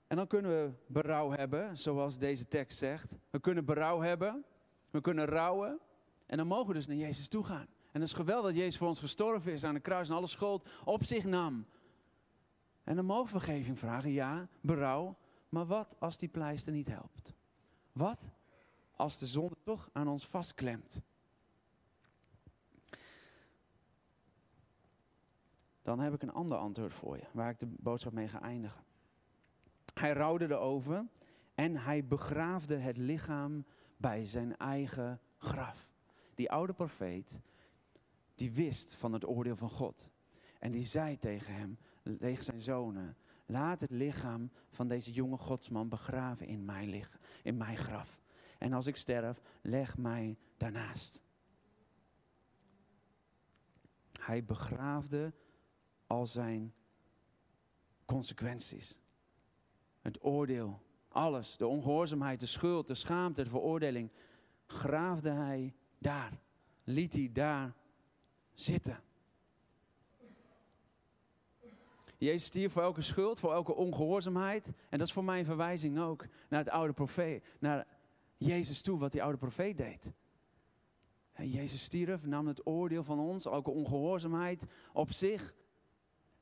En 0.08 0.16
dan 0.16 0.28
kunnen 0.28 0.52
we 0.52 0.74
berouw 0.88 1.32
hebben, 1.32 1.78
zoals 1.78 2.18
deze 2.18 2.48
tekst 2.48 2.78
zegt. 2.78 3.12
We 3.30 3.40
kunnen 3.40 3.66
berouw 3.66 4.00
hebben, 4.00 4.46
we 4.90 5.02
kunnen 5.02 5.26
rouwen. 5.26 5.80
En 6.26 6.38
dan 6.38 6.48
mogen 6.48 6.68
we 6.68 6.74
dus 6.74 6.88
naar 6.88 6.96
Jezus 6.96 7.28
toe 7.28 7.44
gaan. 7.44 7.75
En 7.96 8.02
het 8.02 8.10
is 8.10 8.16
geweldig 8.16 8.46
dat 8.46 8.56
Jezus 8.56 8.78
voor 8.78 8.88
ons 8.88 9.00
gestorven 9.00 9.52
is 9.52 9.64
aan 9.64 9.74
de 9.74 9.80
kruis 9.80 10.10
en 10.10 10.16
alle 10.16 10.28
schuld 10.28 10.70
op 10.86 11.04
zich 11.04 11.24
nam. 11.24 11.66
En 12.84 12.96
dan 12.96 13.06
mogen 13.06 13.34
we 13.34 13.40
vergeving 13.40 13.80
vragen, 13.80 14.12
ja, 14.12 14.48
berouw. 14.62 15.18
Maar 15.50 15.66
wat 15.66 15.96
als 16.00 16.18
die 16.18 16.30
pleister 16.30 16.74
niet 16.74 16.88
helpt? 16.88 17.34
Wat 17.92 18.32
als 18.96 19.18
de 19.18 19.28
zonde 19.28 19.56
toch 19.64 19.90
aan 19.94 20.08
ons 20.08 20.28
vastklemt? 20.28 21.02
Dan 25.82 26.00
heb 26.00 26.14
ik 26.14 26.22
een 26.22 26.34
ander 26.34 26.58
antwoord 26.58 26.94
voor 26.94 27.18
je, 27.18 27.26
waar 27.32 27.50
ik 27.50 27.60
de 27.60 27.68
boodschap 27.80 28.14
mee 28.14 28.28
ga 28.28 28.42
eindigen. 28.42 28.84
Hij 29.94 30.14
rouwde 30.14 30.46
erover 30.46 31.06
en 31.54 31.78
hij 31.78 32.06
begraafde 32.06 32.76
het 32.76 32.98
lichaam 32.98 33.66
bij 33.98 34.26
zijn 34.26 34.58
eigen 34.58 35.20
graf. 35.38 35.90
Die 36.34 36.52
oude 36.52 36.74
profeet, 36.74 37.40
die 38.36 38.52
wist 38.52 38.96
van 38.96 39.14
het 39.14 39.28
oordeel 39.28 39.56
van 39.56 39.70
God. 39.70 40.10
En 40.60 40.72
die 40.72 40.86
zei 40.86 41.20
tegen 41.20 41.54
hem, 41.54 41.78
tegen 42.20 42.44
zijn 42.44 42.62
zonen, 42.62 43.18
laat 43.46 43.82
het 43.82 43.92
lichaam 43.92 44.52
van 44.72 44.88
deze 44.88 45.12
jonge 45.12 45.38
godsman 45.38 45.90
begraven 45.90 46.48
in 46.48 46.66
mijn, 46.66 46.90
lichaam, 46.90 47.20
in 47.44 47.58
mijn 47.58 47.78
graf. 47.78 48.20
En 48.58 48.74
als 48.74 48.88
ik 48.88 48.96
sterf, 48.96 49.42
leg 49.62 49.98
mij 49.98 50.38
daarnaast. 50.58 51.22
Hij 54.20 54.44
begraafde 54.44 55.34
al 56.08 56.28
zijn 56.28 56.74
consequenties. 58.06 59.00
Het 60.02 60.24
oordeel, 60.24 60.82
alles, 61.08 61.58
de 61.58 61.68
ongehoorzaamheid, 61.68 62.40
de 62.40 62.46
schuld, 62.46 62.88
de 62.88 62.94
schaamte, 62.96 63.44
de 63.44 63.50
veroordeling, 63.50 64.12
graafde 64.66 65.30
hij 65.30 65.74
daar. 65.98 66.40
Liet 66.84 67.14
hij 67.14 67.30
daar 67.34 67.76
zitten. 68.56 69.00
Jezus 72.18 72.46
stierf 72.46 72.72
voor 72.72 72.82
elke 72.82 73.02
schuld, 73.02 73.40
voor 73.40 73.54
elke 73.54 73.74
ongehoorzaamheid. 73.74 74.66
En 74.66 74.98
dat 74.98 75.08
is 75.08 75.14
voor 75.14 75.24
mij 75.24 75.40
een 75.40 75.46
verwijzing 75.46 76.00
ook 76.00 76.26
naar 76.50 76.60
het 76.60 76.70
oude 76.70 76.94
profeet, 76.94 77.44
naar 77.60 77.88
Jezus 78.38 78.82
toe, 78.82 79.00
wat 79.00 79.12
die 79.12 79.24
oude 79.24 79.38
profeet 79.38 79.78
deed. 79.78 80.12
En 81.32 81.50
Jezus 81.50 81.84
stierf, 81.84 82.26
nam 82.26 82.48
het 82.48 82.66
oordeel 82.68 83.04
van 83.04 83.20
ons, 83.20 83.46
elke 83.46 83.70
ongehoorzaamheid, 83.70 84.64
op 84.94 85.12
zich 85.12 85.54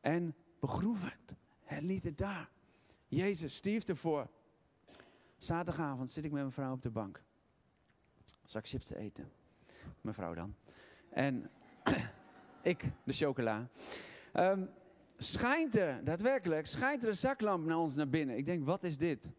en 0.01 0.35
begroef. 0.59 1.17
En 1.65 1.85
liet 1.85 2.03
het 2.03 2.17
daar. 2.17 2.49
Jezus 3.07 3.55
stierf 3.55 3.83
ervoor. 3.83 4.29
Zaterdagavond 5.37 6.11
zit 6.11 6.25
ik 6.25 6.31
met 6.31 6.41
mijn 6.41 6.53
vrouw 6.53 6.73
op 6.73 6.81
de 6.81 6.89
bank. 6.89 7.23
Zak 8.43 8.67
chips 8.67 8.87
te 8.87 8.97
eten. 8.97 9.31
Mevrouw 10.01 10.33
dan. 10.33 10.55
En 11.09 11.51
ik, 12.63 12.83
de 13.03 13.13
chocola. 13.13 13.69
Um, 14.33 14.69
schijnt 15.17 15.75
er, 15.75 16.03
daadwerkelijk, 16.03 16.65
schijnt 16.65 17.03
er 17.03 17.09
een 17.09 17.17
zaklamp 17.17 17.65
naar 17.65 17.77
ons 17.77 17.95
naar 17.95 18.09
binnen. 18.09 18.37
Ik 18.37 18.45
denk, 18.45 18.65
wat 18.65 18.83
is 18.83 18.97
dit? 18.97 19.29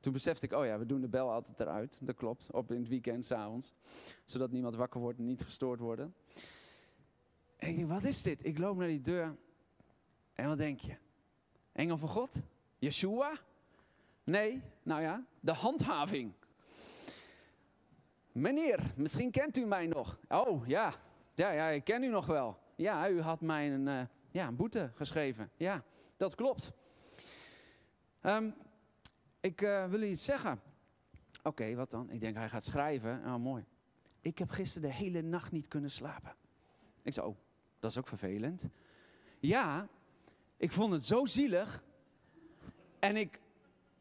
Toen 0.00 0.12
besefte 0.12 0.46
ik, 0.46 0.52
oh 0.52 0.64
ja, 0.64 0.78
we 0.78 0.86
doen 0.86 1.00
de 1.00 1.08
bel 1.08 1.30
altijd 1.30 1.60
eruit. 1.60 1.98
Dat 2.00 2.16
klopt, 2.16 2.52
op 2.52 2.72
in 2.72 2.78
het 2.78 2.88
weekend, 2.88 3.24
s'avonds. 3.24 3.74
Zodat 4.24 4.50
niemand 4.50 4.74
wakker 4.74 5.00
wordt 5.00 5.18
en 5.18 5.24
niet 5.24 5.42
gestoord 5.42 5.80
worden. 5.80 6.14
En 7.56 7.68
ik 7.68 7.76
denk, 7.76 7.88
wat 7.88 8.04
is 8.04 8.22
dit? 8.22 8.44
Ik 8.44 8.58
loop 8.58 8.76
naar 8.76 8.88
die 8.88 9.00
deur. 9.00 9.36
En 10.32 10.48
wat 10.48 10.58
denk 10.58 10.78
je? 10.78 10.96
Engel 11.72 11.96
van 11.96 12.08
God? 12.08 12.34
Yeshua? 12.78 13.32
Nee, 14.24 14.62
nou 14.82 15.02
ja, 15.02 15.24
de 15.40 15.52
handhaving. 15.52 16.32
Meneer, 18.32 18.92
misschien 18.96 19.30
kent 19.30 19.56
u 19.56 19.64
mij 19.64 19.86
nog. 19.86 20.18
Oh 20.28 20.66
ja, 20.66 20.94
ja, 21.42 21.50
ja 21.50 21.68
ik 21.68 21.84
ken 21.84 22.02
u 22.02 22.08
nog 22.08 22.26
wel. 22.26 22.58
Ja, 22.76 23.08
u 23.08 23.20
had 23.20 23.40
mij 23.40 23.72
een, 23.72 23.86
uh, 23.86 24.02
ja, 24.30 24.46
een 24.46 24.56
boete 24.56 24.90
geschreven. 24.94 25.50
Ja, 25.56 25.84
dat 26.16 26.34
klopt. 26.34 26.72
Um, 28.22 28.54
ik 29.40 29.60
uh, 29.60 29.86
wil 29.86 30.02
iets 30.02 30.24
zeggen. 30.24 30.60
Oké, 31.42 31.74
wat 31.74 31.90
dan? 31.90 32.10
Ik 32.10 32.20
denk 32.20 32.36
hij 32.36 32.48
gaat 32.48 32.64
schrijven. 32.64 33.22
Oh, 33.24 33.36
mooi. 33.36 33.64
Ik 34.20 34.38
heb 34.38 34.50
gisteren 34.50 34.88
de 34.88 34.94
hele 34.94 35.22
nacht 35.22 35.52
niet 35.52 35.68
kunnen 35.68 35.90
slapen. 35.90 36.34
Ik 37.02 37.12
zei, 37.12 37.26
oh, 37.26 37.36
dat 37.80 37.90
is 37.90 37.98
ook 37.98 38.08
vervelend. 38.08 38.64
Ja, 39.38 39.88
ik 40.56 40.72
vond 40.72 40.92
het 40.92 41.04
zo 41.04 41.24
zielig 41.24 41.82
en 42.98 43.16
ik, 43.16 43.40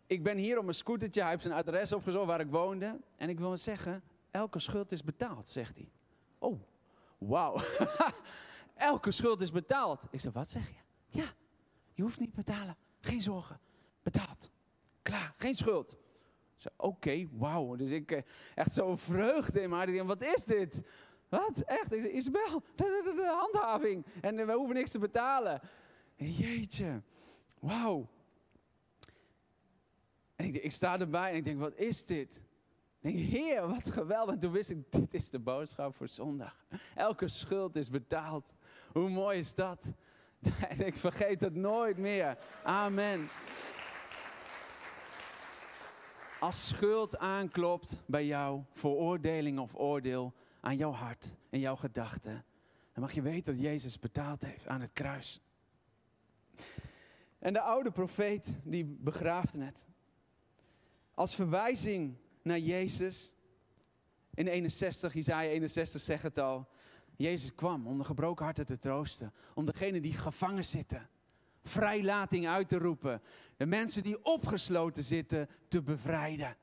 ik 0.08 0.23
ben 0.23 0.38
hier 0.38 0.58
op 0.58 0.63
mijn 0.63 0.75
scootertje, 0.75 1.21
hij 1.21 1.30
heeft 1.30 1.41
zijn 1.41 1.54
adres 1.54 1.93
opgezocht 1.93 2.25
waar 2.25 2.39
ik 2.39 2.49
woonde. 2.49 2.99
En 3.15 3.30
ik 3.30 3.39
wil 3.39 3.58
zeggen, 3.58 4.04
elke 4.32 4.60
schuld 4.60 4.91
is 4.91 5.04
betaald, 5.04 5.49
zegt 5.49 5.75
hij. 5.75 5.91
Oh, 6.39 6.62
wauw. 7.27 7.62
elke 8.75 9.12
schuld 9.12 9.41
is 9.41 9.51
betaald. 9.51 10.01
Ik 10.10 10.19
zeg, 10.19 10.34
wat 10.34 10.49
zeg 10.49 10.67
je? 10.67 10.75
Ja, 11.07 11.34
je 11.93 12.01
hoeft 12.01 12.19
niet 12.19 12.34
betalen. 12.34 12.77
Geen 12.99 13.21
zorgen. 13.21 13.60
Betaald. 14.03 14.51
Klaar, 15.01 15.34
geen 15.38 15.55
schuld. 15.55 15.97
Oké, 16.65 16.86
okay, 16.86 17.29
wauw. 17.31 17.75
Dus 17.75 17.89
ik 17.89 18.12
eh, 18.12 18.21
echt 18.55 18.73
zo'n 18.73 18.97
vreugde 18.97 19.62
in 19.62 19.69
mijn 19.69 19.89
hart. 19.89 20.07
Wat 20.07 20.21
is 20.21 20.43
dit? 20.43 20.81
Wat? 21.29 21.57
Echt? 21.57 21.93
Ik 21.93 22.01
zeg, 22.01 22.12
Isabel, 22.12 22.63
de, 22.75 23.36
handhaving. 23.39 24.05
En 24.21 24.36
we 24.36 24.53
hoeven 24.53 24.75
niks 24.75 24.91
te 24.91 24.99
betalen. 24.99 25.62
Jeetje. 26.15 27.01
Wauw. 27.60 28.10
En 30.36 30.45
ik, 30.45 30.55
ik, 30.55 30.71
sta 30.71 30.99
erbij 30.99 31.31
en 31.31 31.36
ik 31.36 31.43
denk, 31.43 31.60
wat 31.60 31.75
is 31.75 32.05
dit? 32.05 32.41
Denk, 33.01 33.15
heer, 33.15 33.67
wat 33.67 33.91
geweldig. 33.91 34.33
En 34.33 34.39
toen 34.39 34.51
wist 34.51 34.69
ik, 34.69 34.91
dit 34.91 35.13
is 35.13 35.29
de 35.29 35.39
boodschap 35.39 35.95
voor 35.95 36.07
zondag. 36.07 36.65
Elke 36.95 37.27
schuld 37.27 37.75
is 37.75 37.89
betaald. 37.89 38.53
Hoe 38.91 39.09
mooi 39.09 39.37
is 39.37 39.55
dat? 39.55 39.83
En 40.69 40.85
ik 40.85 40.95
vergeet 40.95 41.39
het 41.39 41.55
nooit 41.55 41.97
meer. 41.97 42.37
Amen. 42.63 43.29
Als 46.39 46.67
schuld 46.67 47.17
aanklopt 47.17 48.01
bij 48.05 48.25
jou, 48.25 48.61
veroordeling 48.71 49.59
of 49.59 49.75
oordeel 49.75 50.33
aan 50.59 50.77
jouw 50.77 50.91
hart 50.91 51.33
en 51.49 51.59
jouw 51.59 51.75
gedachten, 51.75 52.45
dan 52.93 53.03
mag 53.03 53.11
je 53.11 53.21
weten 53.21 53.53
dat 53.53 53.63
Jezus 53.63 53.99
betaald 53.99 54.41
heeft 54.41 54.67
aan 54.67 54.81
het 54.81 54.93
kruis. 54.93 55.41
En 57.39 57.53
de 57.53 57.61
oude 57.61 57.91
profeet, 57.91 58.47
die 58.63 58.85
begraafde 58.85 59.63
het 59.63 59.85
als 61.13 61.35
verwijzing 61.35 62.15
naar 62.43 62.60
Jezus. 62.60 63.34
In 64.34 64.47
61, 64.47 65.13
Isaiah 65.13 65.51
61 65.51 66.01
zegt 66.01 66.23
het 66.23 66.38
al. 66.38 66.67
Jezus 67.15 67.56
kwam 67.56 67.88
om 67.88 67.97
de 67.97 68.04
gebroken 68.04 68.45
harten 68.45 68.65
te 68.65 68.80
troosten. 68.80 69.34
Om 69.54 69.65
degenen 69.65 70.01
die 70.01 70.13
gevangen 70.13 70.65
zitten. 70.65 71.10
Vrijlating 71.63 72.47
uit 72.47 72.69
te 72.69 72.77
roepen. 72.77 73.21
De 73.58 73.65
mensen 73.65 74.04
die 74.04 74.25
opgesloten 74.25 75.04
zitten 75.04 75.49
te 75.67 75.82
bevrijden. 75.82 76.56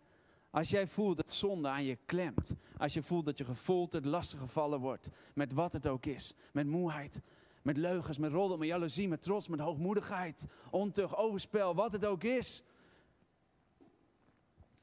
Als 0.50 0.70
jij 0.70 0.86
voelt 0.86 1.16
dat 1.16 1.32
zonde 1.32 1.68
aan 1.68 1.84
je 1.84 1.98
klemt. 2.04 2.54
Als 2.76 2.94
je 2.94 3.02
voelt 3.02 3.24
dat 3.24 3.38
je 3.38 3.44
gefolterd, 3.44 4.04
lastig 4.04 4.38
gevallen 4.40 4.80
wordt. 4.80 5.10
Met 5.34 5.52
wat 5.52 5.72
het 5.72 5.86
ook 5.86 6.06
is. 6.06 6.34
Met 6.52 6.66
moeheid. 6.66 7.20
Met 7.62 7.76
leugens, 7.76 8.18
met 8.18 8.32
roddel, 8.32 8.58
met 8.58 8.68
jaloezie, 8.68 9.08
met 9.08 9.22
trots, 9.22 9.48
met 9.48 9.60
hoogmoedigheid. 9.60 10.46
Ontucht, 10.70 11.16
overspel, 11.16 11.74
wat 11.74 11.92
het 11.92 12.04
ook 12.04 12.24
is. 12.24 12.62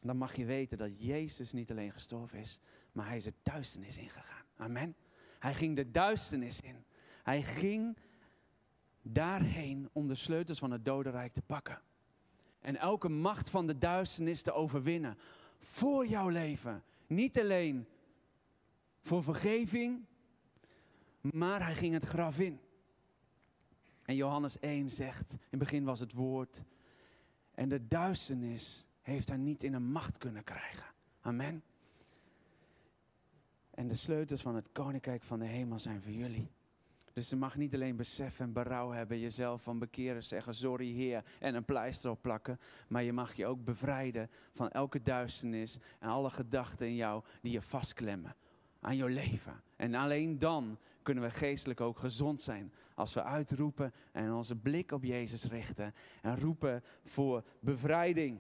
Dan 0.06 0.18
mag 0.18 0.36
je 0.36 0.46
weten 0.46 0.78
dat 0.78 1.04
Jezus 1.04 1.52
niet 1.52 1.72
alleen 1.72 1.92
gestorven 1.92 2.40
is. 2.40 2.60
Maar 2.92 3.08
hij 3.08 3.18
is 3.18 3.24
de 3.24 3.34
duisternis 3.44 3.98
ingegaan. 3.98 4.44
Amen. 4.58 4.96
Hij 5.40 5.54
ging 5.54 5.76
de 5.76 5.92
duisternis 5.92 6.62
in. 6.62 6.86
Hij 7.24 7.44
ging 7.44 7.98
daarheen 9.02 9.90
om 9.92 10.08
de 10.08 10.16
sleutels 10.16 10.60
van 10.60 10.72
het 10.72 10.86
dodenrijk 10.86 11.34
te 11.34 11.42
pakken. 11.42 11.82
En 12.60 12.76
elke 12.76 13.10
macht 13.10 13.50
van 13.50 13.68
de 13.68 13.78
duisternis 13.78 14.42
te 14.42 14.52
overwinnen. 14.52 15.18
Voor 15.60 16.08
jouw 16.08 16.30
leven. 16.30 16.84
Niet 17.08 17.40
alleen 17.40 17.88
voor 19.02 19.24
vergeving, 19.24 20.06
maar 21.22 21.66
hij 21.66 21.76
ging 21.76 21.94
het 21.94 22.06
graf 22.06 22.40
in. 22.40 22.60
En 24.04 24.16
Johannes 24.16 24.60
1 24.60 24.92
zegt, 24.92 25.32
in 25.32 25.40
het 25.50 25.60
begin 25.60 25.84
was 25.84 26.00
het 26.00 26.14
woord. 26.14 26.64
En 27.52 27.70
de 27.70 27.88
duisternis 27.88 28.86
heeft 29.06 29.28
hij 29.28 29.38
niet 29.38 29.64
in 29.64 29.74
een 29.74 29.92
macht 29.92 30.18
kunnen 30.18 30.44
krijgen. 30.44 30.86
Amen. 31.22 31.64
En 33.70 33.88
de 33.88 33.96
sleutels 33.96 34.42
van 34.42 34.56
het 34.56 34.70
koninkrijk 34.72 35.24
van 35.24 35.40
de 35.40 35.46
hemel 35.46 35.80
zijn 35.80 36.02
voor 36.02 36.12
jullie. 36.12 36.52
Dus 37.14 37.30
je 37.30 37.36
mag 37.36 37.56
niet 37.56 37.74
alleen 37.74 37.96
besef 37.96 38.40
en 38.40 38.54
berouw 38.54 38.92
hebben, 38.92 39.20
jezelf 39.20 39.62
van 39.62 39.80
bekeren, 39.80 40.24
zeggen 40.24 40.56
sorry 40.56 40.92
Heer 40.92 41.24
en 41.40 41.56
een 41.56 41.66
pleister 41.66 42.10
opplakken. 42.10 42.60
Maar 42.88 43.04
je 43.04 43.14
mag 43.14 43.34
je 43.34 43.46
ook 43.46 43.64
bevrijden 43.64 44.30
van 44.54 44.70
elke 44.70 45.02
duisternis 45.02 45.78
en 46.00 46.10
alle 46.10 46.30
gedachten 46.30 46.88
in 46.88 46.96
jou 46.96 47.24
die 47.42 47.52
je 47.52 47.62
vastklemmen 47.62 48.36
aan 48.80 48.96
jouw 48.96 49.08
leven. 49.08 49.62
En 49.76 49.96
alleen 49.96 50.40
dan 50.40 50.78
kunnen 51.02 51.24
we 51.24 51.30
geestelijk 51.30 51.82
ook 51.82 52.00
gezond 52.00 52.42
zijn. 52.42 52.74
Als 52.94 53.14
we 53.14 53.24
uitroepen 53.24 53.94
en 54.12 54.34
onze 54.34 54.56
blik 54.56 54.92
op 54.92 55.04
Jezus 55.04 55.44
richten 55.44 55.94
en 56.22 56.40
roepen 56.40 56.84
voor 57.04 57.44
bevrijding. 57.60 58.40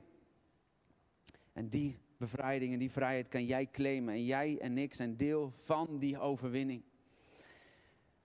En 1.55 1.69
die 1.69 1.97
bevrijding 2.17 2.73
en 2.73 2.79
die 2.79 2.91
vrijheid 2.91 3.27
kan 3.27 3.45
jij 3.45 3.69
claimen. 3.71 4.13
En 4.13 4.25
jij 4.25 4.59
en 4.59 4.77
ik 4.77 4.93
zijn 4.93 5.17
deel 5.17 5.53
van 5.63 5.99
die 5.99 6.19
overwinning. 6.19 6.83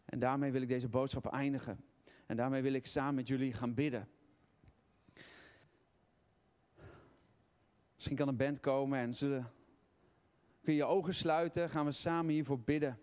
En 0.05 0.19
daarmee 0.19 0.53
wil 0.53 0.62
ik 0.62 0.69
deze 0.69 0.88
boodschap 0.88 1.27
eindigen. 1.27 1.85
En 2.27 2.37
daarmee 2.37 2.62
wil 2.62 2.73
ik 2.73 2.87
samen 2.87 3.14
met 3.14 3.29
jullie 3.29 3.53
gaan 3.53 3.75
bidden. 3.75 4.09
Misschien 7.95 8.16
kan 8.16 8.29
een 8.29 8.37
band 8.37 8.61
komen 8.61 8.99
en 8.99 9.14
zullen. 9.14 9.53
Kun 10.62 10.73
je 10.73 10.79
je 10.79 10.85
ogen 10.85 11.14
sluiten, 11.14 11.71
gaan 11.71 11.85
we 11.85 11.93
samen 11.93 12.33
hiervoor 12.33 12.61
bidden. 12.61 12.99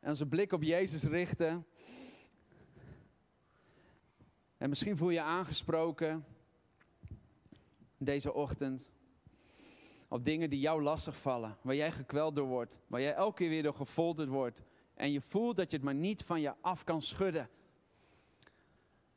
En 0.00 0.08
onze 0.08 0.26
blik 0.26 0.52
op 0.52 0.62
Jezus 0.62 1.04
richten. 1.04 1.66
En 4.56 4.68
misschien 4.68 4.96
voel 4.96 5.08
je 5.08 5.14
je 5.14 5.22
aangesproken 5.22 6.24
deze 8.04 8.32
ochtend. 8.32 8.90
Op 10.08 10.24
dingen 10.24 10.50
die 10.50 10.60
jou 10.60 10.82
lastig 10.82 11.16
vallen, 11.16 11.56
waar 11.62 11.74
jij 11.74 11.92
gekweld 11.92 12.36
door 12.36 12.46
wordt, 12.46 12.80
waar 12.86 13.00
jij 13.00 13.14
elke 13.14 13.36
keer 13.36 13.48
weer 13.48 13.62
door 13.62 13.74
gefolterd 13.74 14.28
wordt 14.28 14.62
en 14.94 15.12
je 15.12 15.20
voelt 15.20 15.56
dat 15.56 15.70
je 15.70 15.76
het 15.76 15.84
maar 15.84 15.94
niet 15.94 16.22
van 16.22 16.40
je 16.40 16.54
af 16.60 16.84
kan 16.84 17.02
schudden, 17.02 17.48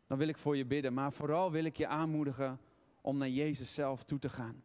dan 0.07 0.17
wil 0.17 0.27
ik 0.27 0.37
voor 0.37 0.57
je 0.57 0.65
bidden. 0.65 0.93
Maar 0.93 1.13
vooral 1.13 1.51
wil 1.51 1.63
ik 1.63 1.77
je 1.77 1.87
aanmoedigen 1.87 2.59
om 3.01 3.17
naar 3.17 3.29
Jezus 3.29 3.73
zelf 3.73 4.03
toe 4.03 4.19
te 4.19 4.29
gaan. 4.29 4.63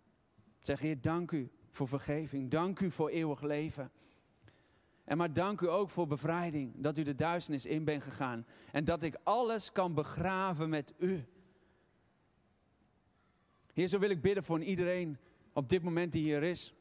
Zeg, 0.58 0.80
Heer, 0.80 1.00
dank 1.00 1.30
u 1.30 1.50
voor 1.70 1.88
vergeving. 1.88 2.50
Dank 2.50 2.80
u 2.80 2.90
voor 2.90 3.08
eeuwig 3.08 3.42
leven. 3.42 3.90
En 5.04 5.16
maar 5.16 5.32
dank 5.32 5.60
u 5.60 5.68
ook 5.68 5.90
voor 5.90 6.06
bevrijding. 6.06 6.74
Dat 6.76 6.98
u 6.98 7.02
de 7.02 7.14
duisternis 7.14 7.66
in 7.66 7.84
bent 7.84 8.02
gegaan. 8.02 8.46
En 8.72 8.84
dat 8.84 9.02
ik 9.02 9.18
alles 9.22 9.72
kan 9.72 9.94
begraven 9.94 10.68
met 10.68 10.94
u. 10.98 11.24
Heer, 13.74 13.88
zo 13.88 13.98
wil 13.98 14.10
ik 14.10 14.22
bidden 14.22 14.44
voor 14.44 14.62
iedereen 14.62 15.18
op 15.52 15.68
dit 15.68 15.82
moment 15.82 16.12
die 16.12 16.22
hier 16.22 16.42
is. 16.42 16.74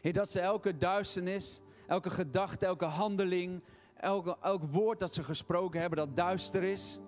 Heer, 0.00 0.12
dat 0.12 0.30
ze 0.30 0.40
elke 0.40 0.76
duisternis, 0.76 1.60
elke 1.86 2.10
gedachte, 2.10 2.66
elke 2.66 2.84
handeling, 2.84 3.62
elke, 3.96 4.36
elk 4.42 4.62
woord 4.62 4.98
dat 4.98 5.14
ze 5.14 5.22
gesproken 5.22 5.80
hebben, 5.80 5.98
dat 5.98 6.16
duister 6.16 6.62
is, 6.62 7.00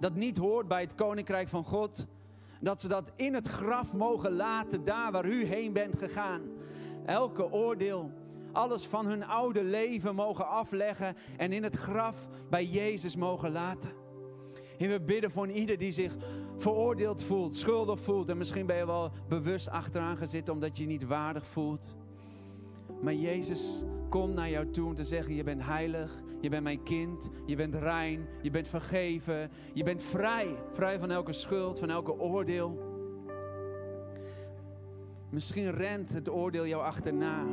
dat 0.00 0.14
niet 0.14 0.36
hoort 0.36 0.68
bij 0.68 0.80
het 0.80 0.94
koninkrijk 0.94 1.48
van 1.48 1.64
God, 1.64 2.06
dat 2.60 2.80
ze 2.80 2.88
dat 2.88 3.12
in 3.16 3.34
het 3.34 3.48
graf 3.48 3.92
mogen 3.92 4.32
laten, 4.32 4.84
daar 4.84 5.12
waar 5.12 5.26
u 5.26 5.44
heen 5.44 5.72
bent 5.72 5.98
gegaan. 5.98 6.42
Elke 7.06 7.52
oordeel, 7.52 8.10
alles 8.52 8.86
van 8.86 9.06
hun 9.06 9.24
oude 9.24 9.62
leven 9.62 10.14
mogen 10.14 10.48
afleggen 10.48 11.16
en 11.36 11.52
in 11.52 11.62
het 11.62 11.76
graf 11.76 12.28
bij 12.50 12.64
Jezus 12.64 13.16
mogen 13.16 13.52
laten. 13.52 13.99
Heer, 14.80 14.88
we 14.88 15.00
bidden 15.00 15.30
voor 15.30 15.48
ieder 15.48 15.78
die 15.78 15.92
zich 15.92 16.16
veroordeeld 16.58 17.22
voelt, 17.22 17.54
schuldig 17.54 18.00
voelt. 18.00 18.28
En 18.28 18.38
misschien 18.38 18.66
ben 18.66 18.76
je 18.76 18.86
wel 18.86 19.10
bewust 19.28 19.68
achteraan 19.68 20.16
gezeten 20.16 20.54
omdat 20.54 20.76
je 20.76 20.82
je 20.82 20.88
niet 20.88 21.06
waardig 21.06 21.46
voelt. 21.46 21.96
Maar 23.02 23.14
Jezus 23.14 23.84
komt 24.08 24.34
naar 24.34 24.50
jou 24.50 24.70
toe 24.70 24.86
om 24.86 24.94
te 24.94 25.04
zeggen, 25.04 25.34
je 25.34 25.42
bent 25.42 25.62
heilig, 25.62 26.22
je 26.40 26.48
bent 26.48 26.62
mijn 26.62 26.82
kind, 26.82 27.30
je 27.46 27.56
bent 27.56 27.74
rein, 27.74 28.28
je 28.42 28.50
bent 28.50 28.68
vergeven, 28.68 29.50
je 29.72 29.82
bent 29.82 30.02
vrij. 30.02 30.56
Vrij 30.72 30.98
van 30.98 31.10
elke 31.10 31.32
schuld, 31.32 31.78
van 31.78 31.90
elke 31.90 32.18
oordeel. 32.18 32.78
Misschien 35.30 35.70
rent 35.70 36.12
het 36.12 36.30
oordeel 36.30 36.66
jou 36.66 36.82
achterna. 36.82 37.46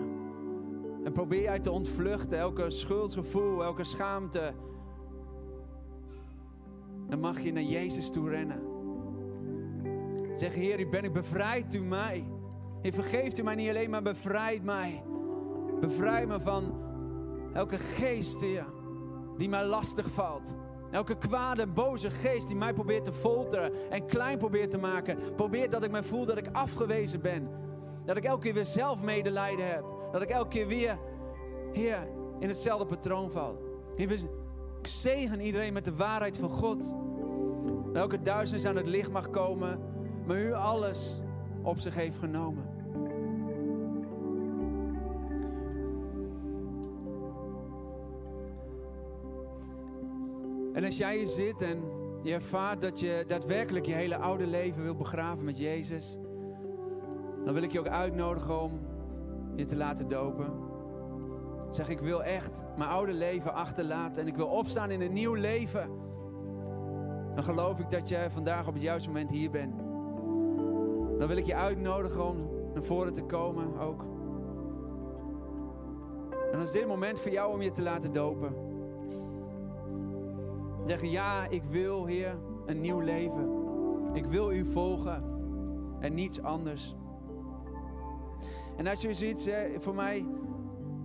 En 1.03 1.11
probeer 1.13 1.41
jij 1.41 1.59
te 1.59 1.71
ontvluchten, 1.71 2.37
elke 2.37 2.69
schuldgevoel, 2.69 3.63
elke 3.63 3.83
schaamte. 3.83 4.53
Dan 7.07 7.19
mag 7.19 7.41
je 7.41 7.53
naar 7.53 7.63
Jezus 7.63 8.09
toe 8.09 8.29
rennen. 8.29 8.61
Zeg, 10.37 10.53
Heer, 10.53 10.79
u 10.79 10.87
ben 10.87 11.03
ik 11.03 11.13
bevrijd 11.13 11.73
u 11.73 11.79
mij. 11.79 12.27
Heer, 12.81 12.93
vergeeft 12.93 13.37
u 13.37 13.43
mij 13.43 13.55
niet 13.55 13.69
alleen, 13.69 13.89
maar 13.89 14.01
bevrijd 14.01 14.63
mij. 14.63 15.03
Bevrijd 15.79 16.27
me 16.27 16.39
van 16.39 16.85
elke 17.53 17.77
geest, 17.77 18.41
Heer, 18.41 18.65
die 19.37 19.49
mij 19.49 19.65
lastig 19.65 20.09
valt. 20.09 20.55
Elke 20.91 21.17
kwade, 21.17 21.67
boze 21.67 22.09
geest 22.09 22.47
die 22.47 22.55
mij 22.55 22.73
probeert 22.73 23.05
te 23.05 23.13
folteren 23.13 23.71
en 23.89 24.05
klein 24.05 24.37
probeert 24.37 24.71
te 24.71 24.77
maken. 24.77 25.17
Probeert 25.35 25.71
dat 25.71 25.83
ik 25.83 25.91
me 25.91 26.03
voel 26.03 26.25
dat 26.25 26.37
ik 26.37 26.49
afgewezen 26.51 27.21
ben. 27.21 27.49
Dat 28.05 28.17
ik 28.17 28.23
elke 28.23 28.41
keer 28.41 28.53
weer 28.53 28.65
zelf 28.65 29.01
medelijden 29.01 29.67
heb. 29.67 29.83
Dat 30.11 30.21
ik 30.21 30.29
elke 30.29 30.49
keer 30.49 30.67
weer, 30.67 30.97
Heer, 31.71 32.07
in 32.39 32.47
hetzelfde 32.47 32.85
patroon 32.85 33.31
val. 33.31 33.57
Heer, 33.95 34.19
ik 34.87 34.93
zegen 34.93 35.41
iedereen 35.41 35.73
met 35.73 35.85
de 35.85 35.95
waarheid 35.95 36.37
van 36.37 36.49
God. 36.49 36.95
Elke 37.93 38.21
duisternis 38.21 38.65
aan 38.65 38.75
het 38.75 38.87
licht 38.87 39.11
mag 39.11 39.29
komen, 39.29 39.79
maar 40.25 40.41
u 40.41 40.53
alles 40.53 41.21
op 41.61 41.79
zich 41.79 41.95
heeft 41.95 42.17
genomen. 42.17 42.63
En 50.73 50.83
als 50.83 50.97
jij 50.97 51.17
hier 51.17 51.27
zit 51.27 51.61
en 51.61 51.81
je 52.23 52.33
ervaart 52.33 52.81
dat 52.81 52.99
je 52.99 53.23
daadwerkelijk 53.27 53.85
je 53.85 53.93
hele 53.93 54.17
oude 54.17 54.47
leven 54.47 54.83
wil 54.83 54.95
begraven 54.95 55.45
met 55.45 55.57
Jezus, 55.57 56.17
dan 57.45 57.53
wil 57.53 57.63
ik 57.63 57.71
je 57.71 57.79
ook 57.79 57.87
uitnodigen 57.87 58.61
om 58.61 58.79
je 59.55 59.65
te 59.65 59.75
laten 59.75 60.07
dopen. 60.07 60.66
Zeg, 61.69 61.89
ik 61.89 61.99
wil 61.99 62.23
echt 62.23 62.59
mijn 62.77 62.89
oude 62.89 63.13
leven 63.13 63.53
achterlaten 63.53 64.21
en 64.21 64.27
ik 64.27 64.35
wil 64.35 64.47
opstaan 64.47 64.91
in 64.91 65.01
een 65.01 65.13
nieuw 65.13 65.33
leven. 65.33 65.89
Dan 67.35 67.43
geloof 67.43 67.79
ik 67.79 67.91
dat 67.91 68.09
jij 68.09 68.29
vandaag 68.29 68.67
op 68.67 68.73
het 68.73 68.83
juiste 68.83 69.09
moment 69.09 69.29
hier 69.29 69.51
bent. 69.51 69.77
Dan 71.17 71.27
wil 71.27 71.37
ik 71.37 71.45
je 71.45 71.55
uitnodigen 71.55 72.25
om 72.25 72.49
naar 72.73 72.83
voren 72.83 73.13
te 73.13 73.23
komen 73.23 73.79
ook. 73.79 74.01
En 76.31 76.51
dan 76.51 76.61
is 76.61 76.71
dit 76.71 76.87
moment 76.87 77.19
voor 77.19 77.31
jou 77.31 77.53
om 77.53 77.61
je 77.61 77.71
te 77.71 77.81
laten 77.81 78.13
dopen. 78.13 78.55
Zeggen, 80.85 81.09
ja, 81.09 81.47
ik 81.47 81.63
wil, 81.63 82.05
Heer, 82.05 82.37
een 82.65 82.81
nieuw 82.81 82.99
leven. 82.99 83.49
Ik 84.13 84.25
wil 84.25 84.51
u 84.51 84.65
volgen 84.65 85.23
en 85.99 86.13
niets 86.13 86.41
anders. 86.41 86.95
En 88.77 88.87
als 88.87 89.01
je 89.01 89.13
zoiets, 89.13 89.49
voor 89.77 89.95
mij, 89.95 90.25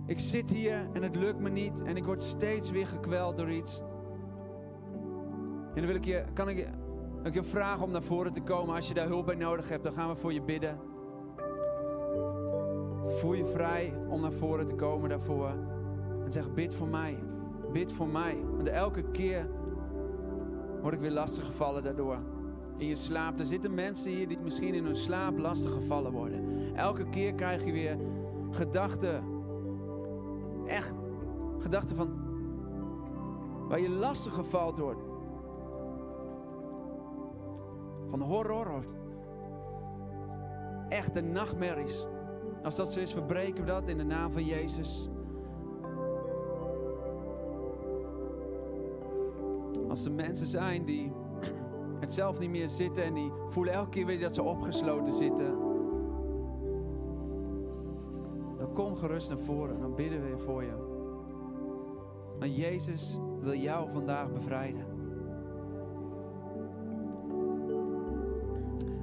ik 0.05 0.19
zit 0.19 0.49
hier 0.49 0.87
en 0.93 1.03
het 1.03 1.15
lukt 1.15 1.39
me 1.39 1.49
niet 1.49 1.73
en 1.85 1.97
ik 1.97 2.05
word 2.05 2.21
steeds 2.21 2.71
weer 2.71 2.87
gekweld 2.87 3.37
door 3.37 3.51
iets. 3.51 3.83
En 5.67 5.79
dan 5.79 5.85
wil 5.85 5.95
ik 5.95 6.05
je, 6.05 6.23
kan 6.33 6.49
ik 6.49 6.69
ik 7.23 7.33
je 7.33 7.43
vragen 7.43 7.83
om 7.83 7.91
naar 7.91 8.01
voren 8.01 8.33
te 8.33 8.41
komen. 8.41 8.75
Als 8.75 8.87
je 8.87 8.93
daar 8.93 9.07
hulp 9.07 9.25
bij 9.25 9.35
nodig 9.35 9.69
hebt, 9.69 9.83
dan 9.83 9.93
gaan 9.93 10.09
we 10.09 10.15
voor 10.15 10.33
je 10.33 10.41
bidden. 10.41 10.79
Voel 13.19 13.33
je 13.33 13.45
vrij 13.45 13.93
om 14.09 14.21
naar 14.21 14.31
voren 14.31 14.67
te 14.67 14.75
komen 14.75 15.09
daarvoor. 15.09 15.53
En 16.25 16.31
zeg, 16.31 16.53
bid 16.53 16.75
voor 16.75 16.87
mij. 16.87 17.17
Bid 17.71 17.93
voor 17.93 18.07
mij. 18.07 18.37
Want 18.55 18.67
elke 18.67 19.03
keer 19.11 19.49
word 20.81 20.93
ik 20.93 20.99
weer 20.99 21.11
lastig 21.11 21.45
gevallen 21.45 21.83
daardoor. 21.83 22.17
in 22.77 22.87
je 22.87 22.95
slaap. 22.95 23.39
Er 23.39 23.45
zitten 23.45 23.73
mensen 23.73 24.11
hier 24.11 24.27
die 24.27 24.39
misschien 24.39 24.73
in 24.73 24.85
hun 24.85 24.95
slaap 24.95 25.37
lastig 25.37 25.71
gevallen 25.71 26.11
worden. 26.11 26.75
Elke 26.75 27.09
keer 27.09 27.33
krijg 27.33 27.65
je 27.65 27.71
weer 27.71 27.97
gedachten, 28.51 29.23
echt 30.65 30.93
gedachten 31.59 31.95
van 31.95 32.23
waar 33.67 33.79
je 33.79 33.89
lastig 33.89 34.33
gevallen 34.33 34.79
wordt. 34.79 35.03
Van 38.09 38.21
horror 38.21 38.71
of 38.77 38.85
echte 40.89 41.21
nachtmerries. 41.21 42.07
Als 42.63 42.75
dat 42.75 42.91
zo 42.91 42.99
is, 42.99 43.11
verbreken 43.11 43.65
we 43.65 43.71
dat 43.71 43.87
in 43.87 43.97
de 43.97 44.03
naam 44.03 44.31
van 44.31 44.45
Jezus. 44.45 45.09
Als 49.89 50.05
er 50.05 50.11
mensen 50.11 50.47
zijn 50.47 50.85
die 50.85 51.11
het 51.99 52.13
zelf 52.13 52.39
niet 52.39 52.49
meer 52.49 52.69
zitten 52.69 53.03
en 53.03 53.13
die 53.13 53.31
voelen 53.47 53.73
elke 53.73 53.89
keer 53.89 54.05
weer 54.05 54.19
dat 54.19 54.33
ze 54.33 54.43
opgesloten 54.43 55.13
zitten. 55.13 55.72
Kom 58.73 58.95
gerust 58.95 59.29
naar 59.29 59.37
voren, 59.37 59.79
dan 59.79 59.95
bidden 59.95 60.21
we 60.21 60.37
voor 60.37 60.63
je. 60.63 60.91
Want 62.39 62.55
Jezus 62.55 63.19
wil 63.39 63.53
jou 63.53 63.89
vandaag 63.89 64.31
bevrijden. 64.31 64.85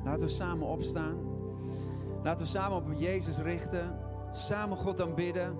Laten 0.04 0.26
we 0.26 0.28
samen 0.28 0.66
opstaan. 0.66 1.16
Laten 2.22 2.44
we 2.44 2.50
samen 2.50 2.76
op 2.76 2.92
Jezus 2.94 3.38
richten. 3.38 3.98
Samen 4.32 4.76
God 4.76 5.00
aanbidden. 5.00 5.56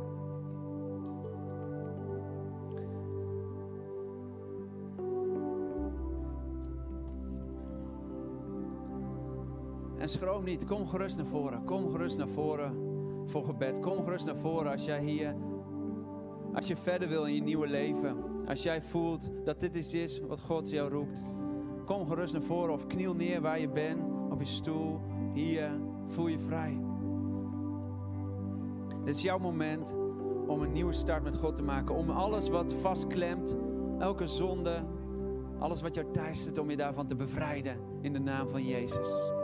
En 9.99 10.09
schroom 10.09 10.44
niet. 10.44 10.64
Kom 10.64 10.88
gerust 10.88 11.16
naar 11.16 11.27
voren. 11.27 11.64
Kom 11.64 11.90
gerust 11.90 12.18
naar 12.18 12.29
voren 12.29 12.89
voor 13.26 13.44
gebed. 13.44 13.80
Kom 13.80 14.04
gerust 14.04 14.26
naar 14.26 14.37
voren 14.37 14.72
als 14.72 14.85
jij 14.85 15.04
hier, 15.04 15.35
als 16.54 16.66
je 16.66 16.76
verder 16.76 17.09
wil 17.09 17.24
in 17.24 17.35
je 17.35 17.42
nieuwe 17.42 17.66
leven. 17.66 18.16
Als 18.46 18.62
jij 18.62 18.83
voelt 18.83 19.30
dat 19.44 19.61
dit 19.61 19.74
iets 19.74 19.94
is 19.94 20.20
wat 20.20 20.40
God 20.40 20.70
jou 20.70 20.90
roept. 20.90 21.24
Kom 21.85 22.06
gerust 22.06 22.33
naar 22.33 22.42
voren 22.42 22.74
of 22.74 22.87
kniel 22.87 23.14
neer 23.14 23.40
waar 23.40 23.61
je 23.61 23.68
bent. 23.68 24.02
Op 24.30 24.40
je 24.40 24.46
stoel. 24.46 25.00
Hier. 25.33 25.70
Voel 26.09 26.26
je 26.26 26.38
vrij. 26.38 26.78
Dit 29.04 29.16
is 29.16 29.22
jouw 29.22 29.38
moment 29.38 29.96
om 30.46 30.62
een 30.62 30.72
nieuwe 30.72 30.92
start 30.92 31.22
met 31.22 31.37
God 31.37 31.56
te 31.56 31.62
maken. 31.62 31.94
Om 31.94 32.11
alles 32.11 32.48
wat 32.48 32.74
vastklemt, 32.74 33.56
elke 33.98 34.26
zonde, 34.26 34.83
alles 35.59 35.80
wat 35.80 35.94
jou 35.94 36.06
teistert, 36.12 36.59
om 36.59 36.70
je 36.70 36.76
daarvan 36.76 37.06
te 37.06 37.14
bevrijden 37.14 37.76
in 38.00 38.12
de 38.12 38.18
naam 38.18 38.48
van 38.48 38.66
Jezus. 38.66 39.39